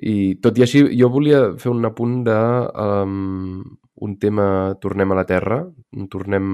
I 0.02 0.34
tot 0.42 0.58
i 0.58 0.64
així, 0.64 0.82
jo 0.98 1.10
volia 1.12 1.52
fer 1.60 1.70
un 1.70 1.84
apunt 1.86 2.22
de 2.26 2.38
um, 2.86 3.62
un 4.02 4.16
tema 4.18 4.46
Tornem 4.82 5.12
a 5.12 5.18
la 5.20 5.26
Terra, 5.28 5.60
tornem 6.10 6.46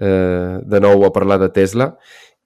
eh, 0.00 0.58
de 0.64 0.80
nou 0.80 1.04
a 1.06 1.12
parlar 1.14 1.38
de 1.42 1.50
Tesla 1.54 1.92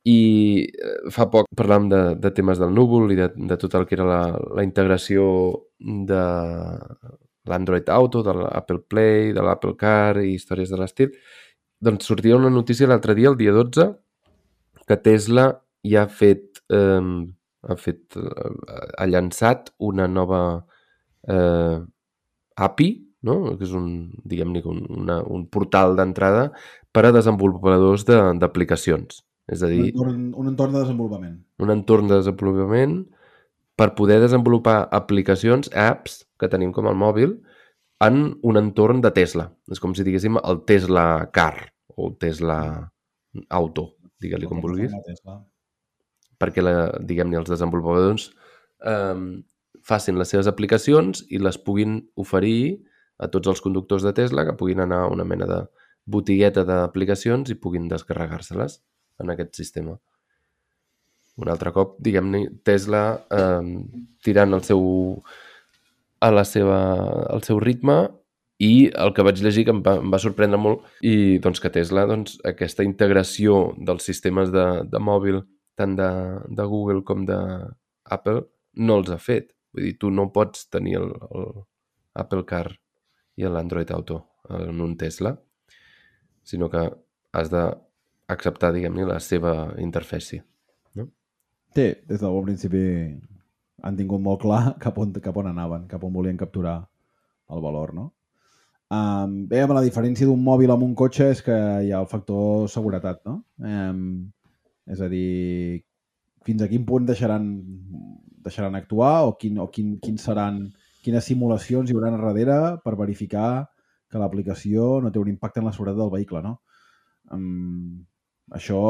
i 0.08 0.18
eh, 0.66 1.10
fa 1.14 1.28
poc 1.30 1.48
parlàvem 1.56 1.88
de, 1.92 2.02
de 2.20 2.32
temes 2.34 2.60
del 2.60 2.74
núvol 2.74 3.12
i 3.14 3.18
de, 3.18 3.28
de 3.36 3.58
tot 3.60 3.76
el 3.78 3.86
que 3.86 3.96
era 3.96 4.08
la, 4.08 4.22
la 4.58 4.64
integració 4.66 5.24
de 5.78 6.22
l'Android 7.48 7.88
Auto, 7.90 8.22
de 8.22 8.34
l'Apple 8.38 8.82
Play, 8.90 9.32
de 9.34 9.42
l'Apple 9.42 9.76
Car 9.78 10.22
i 10.22 10.34
històries 10.34 10.70
de 10.70 10.78
l'estil. 10.78 11.14
Doncs 11.82 12.06
sortia 12.06 12.38
una 12.38 12.50
notícia 12.50 12.86
l'altre 12.86 13.16
dia, 13.18 13.30
el 13.30 13.38
dia 13.38 13.54
12, 13.54 13.88
que 14.86 14.98
Tesla 15.02 15.48
ja 15.86 16.04
ha 16.04 16.10
fet, 16.10 16.62
eh, 16.70 17.00
ha, 17.62 17.76
fet 17.78 18.18
eh, 18.18 18.52
ha 18.98 19.08
llançat 19.08 19.72
una 19.78 20.08
nova 20.10 20.42
eh, 21.28 21.78
API, 22.56 22.90
no? 23.28 23.36
que 23.56 23.66
és 23.66 23.74
un, 23.78 23.88
diguem-ne, 24.28 24.62
un, 24.68 24.84
una, 25.02 25.20
un 25.22 25.46
portal 25.46 25.96
d'entrada 25.98 26.48
per 26.92 27.06
a 27.06 27.14
desenvolupadors 27.14 28.06
d'aplicacions. 28.08 29.22
De, 29.22 29.54
és 29.56 29.62
a 29.62 29.70
dir... 29.70 29.90
Un 29.90 29.92
entorn, 29.94 30.28
un 30.42 30.52
entorn 30.52 30.76
de 30.76 30.82
desenvolupament. 30.82 31.36
Un 31.62 31.74
entorn 31.74 32.10
de 32.10 32.20
desenvolupament 32.20 33.00
per 33.78 33.92
poder 33.98 34.20
desenvolupar 34.22 34.76
aplicacions, 34.94 35.70
apps, 35.72 36.22
que 36.38 36.50
tenim 36.52 36.74
com 36.76 36.88
al 36.90 36.98
mòbil, 36.98 37.38
en 38.02 38.24
un 38.42 38.58
entorn 38.60 39.00
de 39.02 39.12
Tesla. 39.14 39.48
És 39.70 39.80
com 39.82 39.94
si 39.96 40.04
diguéssim 40.06 40.38
el 40.42 40.62
Tesla 40.68 41.06
Car 41.34 41.54
o 41.96 42.10
el 42.10 42.18
Tesla 42.20 42.58
Auto, 43.48 43.92
digue-li 44.20 44.50
com 44.50 44.60
vulguis. 44.60 44.92
Perquè, 46.42 46.64
diguem-ne, 47.06 47.38
els 47.38 47.50
desenvolupadors 47.52 48.30
eh, 48.82 49.42
facin 49.86 50.18
les 50.18 50.30
seves 50.34 50.50
aplicacions 50.50 51.24
i 51.30 51.38
les 51.42 51.58
puguin 51.58 52.00
oferir 52.18 52.82
a 53.22 53.28
tots 53.30 53.50
els 53.50 53.62
conductors 53.62 54.02
de 54.06 54.14
Tesla 54.16 54.44
que 54.46 54.56
puguin 54.58 54.82
anar 54.82 55.04
a 55.04 55.10
una 55.12 55.26
mena 55.28 55.46
de 55.46 55.60
botigueta 56.04 56.64
d'aplicacions 56.66 57.52
i 57.52 57.58
puguin 57.58 57.86
descarregar-se-les 57.90 58.80
en 59.22 59.30
aquest 59.30 59.54
sistema. 59.58 59.96
Un 61.40 61.48
altre 61.48 61.72
cop, 61.72 61.94
diguem-ne, 62.02 62.44
Tesla 62.66 63.04
eh, 63.32 63.70
tirant 64.24 64.58
el 64.58 64.64
seu, 64.66 64.82
a 66.20 66.30
la 66.34 66.44
seva, 66.44 66.80
al 67.32 67.46
seu 67.46 67.60
ritme 67.62 68.02
i 68.62 68.90
el 68.92 69.14
que 69.14 69.24
vaig 69.26 69.40
llegir 69.42 69.64
que 69.66 69.74
em 69.74 69.80
va, 69.82 69.96
em 70.02 70.12
va 70.12 70.20
sorprendre 70.22 70.60
molt 70.60 70.84
i 71.06 71.38
doncs 71.42 71.62
que 71.62 71.72
Tesla, 71.72 72.04
doncs, 72.10 72.36
aquesta 72.46 72.84
integració 72.86 73.72
dels 73.78 74.04
sistemes 74.06 74.52
de, 74.54 74.66
de 74.90 75.00
mòbil 75.02 75.40
tant 75.78 75.96
de, 75.98 76.10
de 76.48 76.66
Google 76.68 77.02
com 77.06 77.26
de 77.28 77.38
Apple 78.16 78.42
no 78.82 78.98
els 79.00 79.12
ha 79.12 79.18
fet. 79.20 79.52
Vull 79.72 79.88
dir, 79.88 79.96
tu 80.00 80.10
no 80.12 80.28
pots 80.32 80.66
tenir 80.72 80.98
el, 81.00 81.12
el 81.32 81.48
Apple 82.20 82.44
Car 82.48 82.66
i 83.40 83.48
l'Android 83.48 83.90
Auto 83.96 84.18
en 84.52 84.80
un 84.84 84.96
Tesla, 85.00 85.32
sinó 86.44 86.68
que 86.68 86.82
has 87.32 87.50
de 87.50 87.62
acceptar, 88.32 88.72
diguem-ne, 88.74 89.06
la 89.08 89.18
seva 89.20 89.72
interfècie. 89.80 90.42
No? 90.98 91.08
Sí, 91.74 91.86
des 92.08 92.20
del 92.20 92.34
bon 92.34 92.48
principi 92.48 92.82
han 93.82 93.96
tingut 93.98 94.22
molt 94.22 94.42
clar 94.44 94.74
cap 94.82 94.98
on, 95.00 95.14
cap 95.24 95.38
on 95.40 95.48
anaven, 95.50 95.86
cap 95.90 96.04
on 96.04 96.12
volien 96.12 96.40
capturar 96.40 96.82
el 97.52 97.64
valor, 97.64 97.94
no? 97.96 98.10
Um, 98.92 99.46
bé, 99.48 99.62
la 99.64 99.80
diferència 99.84 100.28
d'un 100.28 100.40
mòbil 100.44 100.70
amb 100.74 100.84
un 100.84 100.92
cotxe 100.94 101.30
és 101.32 101.40
que 101.44 101.54
hi 101.80 101.92
ha 101.92 102.02
el 102.02 102.08
factor 102.10 102.68
seguretat, 102.68 103.22
no? 103.24 103.38
Um, 103.56 104.02
és 104.90 105.00
a 105.00 105.08
dir, 105.10 105.82
fins 106.46 106.62
a 106.62 106.68
quin 106.70 106.86
punt 106.86 107.06
deixaran, 107.06 107.48
deixaran 108.42 108.78
actuar 108.78 109.28
o, 109.28 109.36
quin, 109.38 109.60
o 109.62 109.68
quin, 109.70 109.96
quin 110.02 110.18
seran, 110.18 110.64
quines 111.04 111.28
simulacions 111.28 111.90
hi 111.90 111.96
haurà 111.96 112.10
darrere 112.14 112.58
per 112.84 112.96
verificar 112.98 113.66
que 114.10 114.20
l'aplicació 114.20 115.00
no 115.00 115.12
té 115.12 115.20
un 115.20 115.30
impacte 115.32 115.62
en 115.62 115.68
la 115.68 115.72
seguretat 115.72 116.02
del 116.02 116.12
vehicle, 116.12 116.42
no? 116.44 116.58
Um, 117.32 118.02
això 118.52 118.82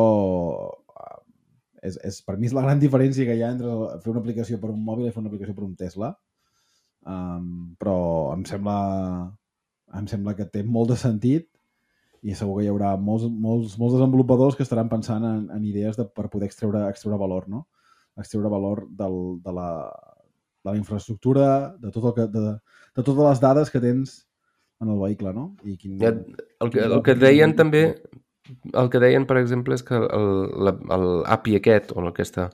és, 1.83 1.99
és, 2.07 2.21
per 2.27 2.39
mi 2.39 2.49
és 2.49 2.57
la 2.57 2.65
gran 2.65 2.81
diferència 2.83 3.27
que 3.27 3.37
hi 3.37 3.43
ha 3.45 3.53
entre 3.55 3.71
fer 4.03 4.13
una 4.13 4.23
aplicació 4.23 4.59
per 4.63 4.71
un 4.73 4.83
mòbil 4.87 5.09
i 5.09 5.15
fer 5.15 5.23
una 5.23 5.31
aplicació 5.31 5.55
per 5.55 5.67
un 5.67 5.77
Tesla. 5.79 6.13
Um, 7.03 7.75
però 7.83 7.97
em 8.35 8.45
sembla, 8.47 8.77
em 9.99 10.07
sembla 10.11 10.37
que 10.39 10.47
té 10.51 10.63
molt 10.63 10.93
de 10.93 10.99
sentit 11.01 11.49
i 12.23 12.37
segur 12.39 12.59
que 12.59 12.67
hi 12.67 12.71
haurà 12.71 12.95
molts, 13.03 13.27
molts, 13.27 13.77
molts 13.81 13.97
desenvolupadors 13.97 14.57
que 14.57 14.63
estaran 14.67 14.91
pensant 14.91 15.25
en, 15.27 15.47
en 15.51 15.63
idees 15.67 15.99
de, 15.99 16.07
per 16.07 16.29
poder 16.31 16.49
extreure, 16.51 16.85
extreure 16.89 17.19
valor, 17.19 17.49
no? 17.51 17.67
extreure 18.19 18.51
valor 18.53 18.85
del, 18.91 19.17
de, 19.43 19.53
la, 19.57 19.71
de 20.65 20.71
la 20.71 20.77
infraestructura, 20.77 21.47
de, 21.81 21.91
tot 21.91 22.11
el 22.11 22.15
que, 22.19 22.27
de, 22.33 22.53
de 22.97 23.03
totes 23.03 23.25
les 23.25 23.41
dades 23.43 23.73
que 23.73 23.81
tens 23.83 24.21
en 24.83 24.91
el 24.93 25.01
vehicle, 25.01 25.33
no? 25.33 25.53
I 25.65 25.77
quin, 25.79 25.97
ja, 26.01 26.13
el, 26.13 26.71
que, 26.75 26.85
el 26.85 27.03
que 27.07 27.15
deien 27.19 27.55
també, 27.59 27.83
el 28.75 28.91
que 28.93 29.01
deien, 29.03 29.27
per 29.31 29.39
exemple, 29.41 29.79
és 29.79 29.85
que 29.87 29.99
l'API 30.03 31.59
aquest, 31.61 31.95
o 31.95 32.05
aquesta, 32.11 32.49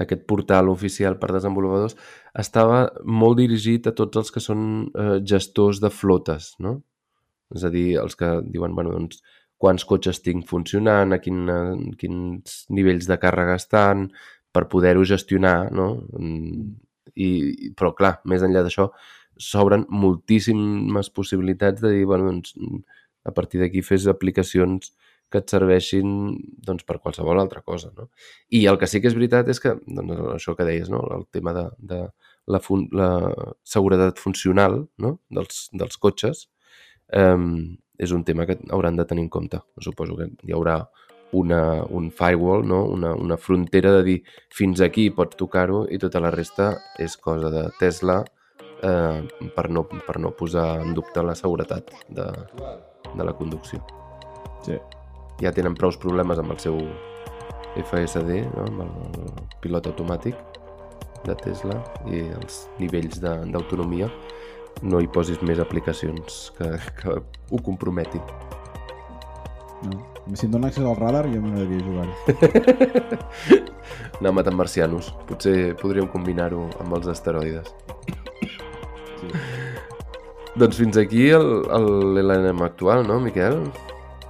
aquest 0.00 0.24
portal 0.30 0.70
oficial 0.72 1.18
per 1.20 1.32
desenvolupadors, 1.34 1.98
estava 2.38 2.86
molt 3.04 3.38
dirigit 3.42 3.90
a 3.90 3.94
tots 3.94 4.22
els 4.22 4.34
que 4.34 4.42
són 4.42 4.66
eh, 4.94 5.18
gestors 5.26 5.82
de 5.82 5.90
flotes, 5.94 6.54
no? 6.62 6.78
És 7.54 7.64
a 7.66 7.70
dir, 7.72 7.94
els 8.00 8.16
que 8.18 8.30
diuen, 8.46 8.74
bueno, 8.76 8.94
doncs, 8.96 9.20
quants 9.60 9.84
cotxes 9.88 10.20
tinc 10.24 10.46
funcionant, 10.48 11.14
a 11.14 11.20
quin, 11.22 11.44
a 11.50 11.58
quins 12.00 12.64
nivells 12.74 13.08
de 13.10 13.18
càrrega 13.20 13.58
estan, 13.60 14.08
per 14.54 14.66
poder-ho 14.70 15.04
gestionar, 15.08 15.70
no? 15.74 15.88
I, 17.14 17.30
però, 17.78 17.92
clar, 17.96 18.16
més 18.30 18.44
enllà 18.46 18.64
d'això, 18.66 18.88
s'obren 19.40 19.86
moltíssimes 19.90 21.10
possibilitats 21.14 21.82
de 21.82 21.94
dir, 21.94 22.04
bueno, 22.10 22.30
doncs, 22.30 22.54
a 23.24 23.32
partir 23.32 23.60
d'aquí 23.62 23.82
fes 23.82 24.06
aplicacions 24.10 24.92
que 25.32 25.40
et 25.42 25.50
serveixin 25.50 26.08
doncs, 26.66 26.84
per 26.86 27.00
qualsevol 27.02 27.40
altra 27.40 27.62
cosa. 27.66 27.90
No? 27.96 28.10
I 28.54 28.66
el 28.70 28.78
que 28.78 28.88
sí 28.90 29.00
que 29.02 29.10
és 29.10 29.16
veritat 29.18 29.48
és 29.50 29.60
que, 29.62 29.74
doncs, 29.86 30.20
això 30.36 30.54
que 30.58 30.66
deies, 30.68 30.90
no? 30.92 31.00
el 31.16 31.26
tema 31.34 31.54
de, 31.56 31.64
de 31.78 32.00
la, 32.46 32.60
fun 32.62 32.86
la 32.94 33.10
seguretat 33.66 34.20
funcional 34.22 34.84
no? 35.00 35.16
dels, 35.32 35.68
dels 35.72 35.98
cotxes 35.98 36.46
eh, 37.12 37.38
és 37.98 38.12
un 38.12 38.24
tema 38.24 38.46
que 38.46 38.58
hauran 38.70 38.96
de 38.96 39.04
tenir 39.04 39.24
en 39.24 39.30
compte. 39.30 39.60
Suposo 39.80 40.16
que 40.16 40.30
hi 40.42 40.54
haurà 40.54 40.80
una, 41.32 41.82
un 41.90 42.10
firewall, 42.14 42.66
no? 42.66 42.84
una, 42.84 43.14
una 43.14 43.36
frontera 43.36 43.92
de 43.96 44.02
dir 44.06 44.18
fins 44.54 44.80
aquí 44.80 45.10
pots 45.10 45.36
tocar-ho 45.36 45.84
i 45.90 45.98
tota 45.98 46.22
la 46.22 46.30
resta 46.30 46.72
és 46.98 47.16
cosa 47.16 47.50
de 47.50 47.68
Tesla 47.80 48.20
eh, 48.82 49.22
per, 49.56 49.68
no, 49.70 49.86
per 49.88 50.18
no 50.22 50.34
posar 50.38 50.80
en 50.82 50.94
dubte 50.94 51.22
la 51.22 51.34
seguretat 51.34 51.90
de, 52.08 52.28
de 53.14 53.24
la 53.24 53.34
conducció. 53.34 53.82
Sí 54.62 54.78
ja 55.42 55.52
tenen 55.54 55.74
prou 55.78 55.92
problemes 56.00 56.38
amb 56.38 56.54
el 56.54 56.60
seu 56.62 56.78
FSD, 57.80 58.44
no? 58.54 58.66
amb 58.68 58.84
el 58.84 59.46
pilot 59.62 59.88
automàtic, 59.90 60.38
de 61.24 61.34
Tesla 61.40 61.78
i 62.12 62.20
els 62.36 62.66
nivells 62.76 63.22
d'autonomia, 63.22 64.10
no 64.82 65.00
hi 65.00 65.06
posis 65.08 65.40
més 65.42 65.58
aplicacions 65.62 66.50
que, 66.58 66.70
que 67.00 67.14
ho 67.50 67.60
comprometin. 67.62 68.20
No. 69.84 70.00
Si 70.34 70.46
em 70.46 70.52
dona 70.54 70.68
accés 70.70 70.84
al 70.84 70.96
radar, 70.96 71.26
jo 71.28 71.40
m'agradaria 71.42 71.84
jugar-hi. 71.84 72.14
Anar 74.20 74.32
matant 74.32 74.56
marcianos. 74.56 75.10
Potser 75.28 75.74
podríem 75.80 76.06
combinar-ho 76.08 76.68
amb 76.80 76.94
els 76.96 77.06
asteroides. 77.12 77.68
Sí. 79.20 79.28
Doncs 80.56 80.78
fins 80.78 80.96
aquí 81.00 81.28
el- 81.34 81.64
el- 81.74 82.14
l'LNM 82.14 82.62
actual, 82.64 83.06
no, 83.06 83.18
Miquel? 83.20 83.60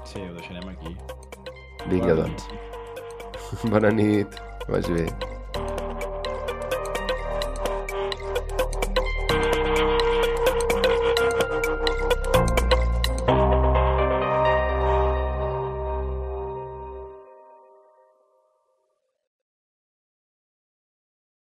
sí, 0.04 0.20
ho 0.22 0.32
deixarem 0.34 0.68
aquí. 0.70 0.96
Vinga, 1.90 2.14
doncs. 2.14 2.48
Bona 3.70 3.90
nit. 3.90 4.28
Que 4.64 4.72
Vagi 4.72 4.92
bé. 4.96 5.06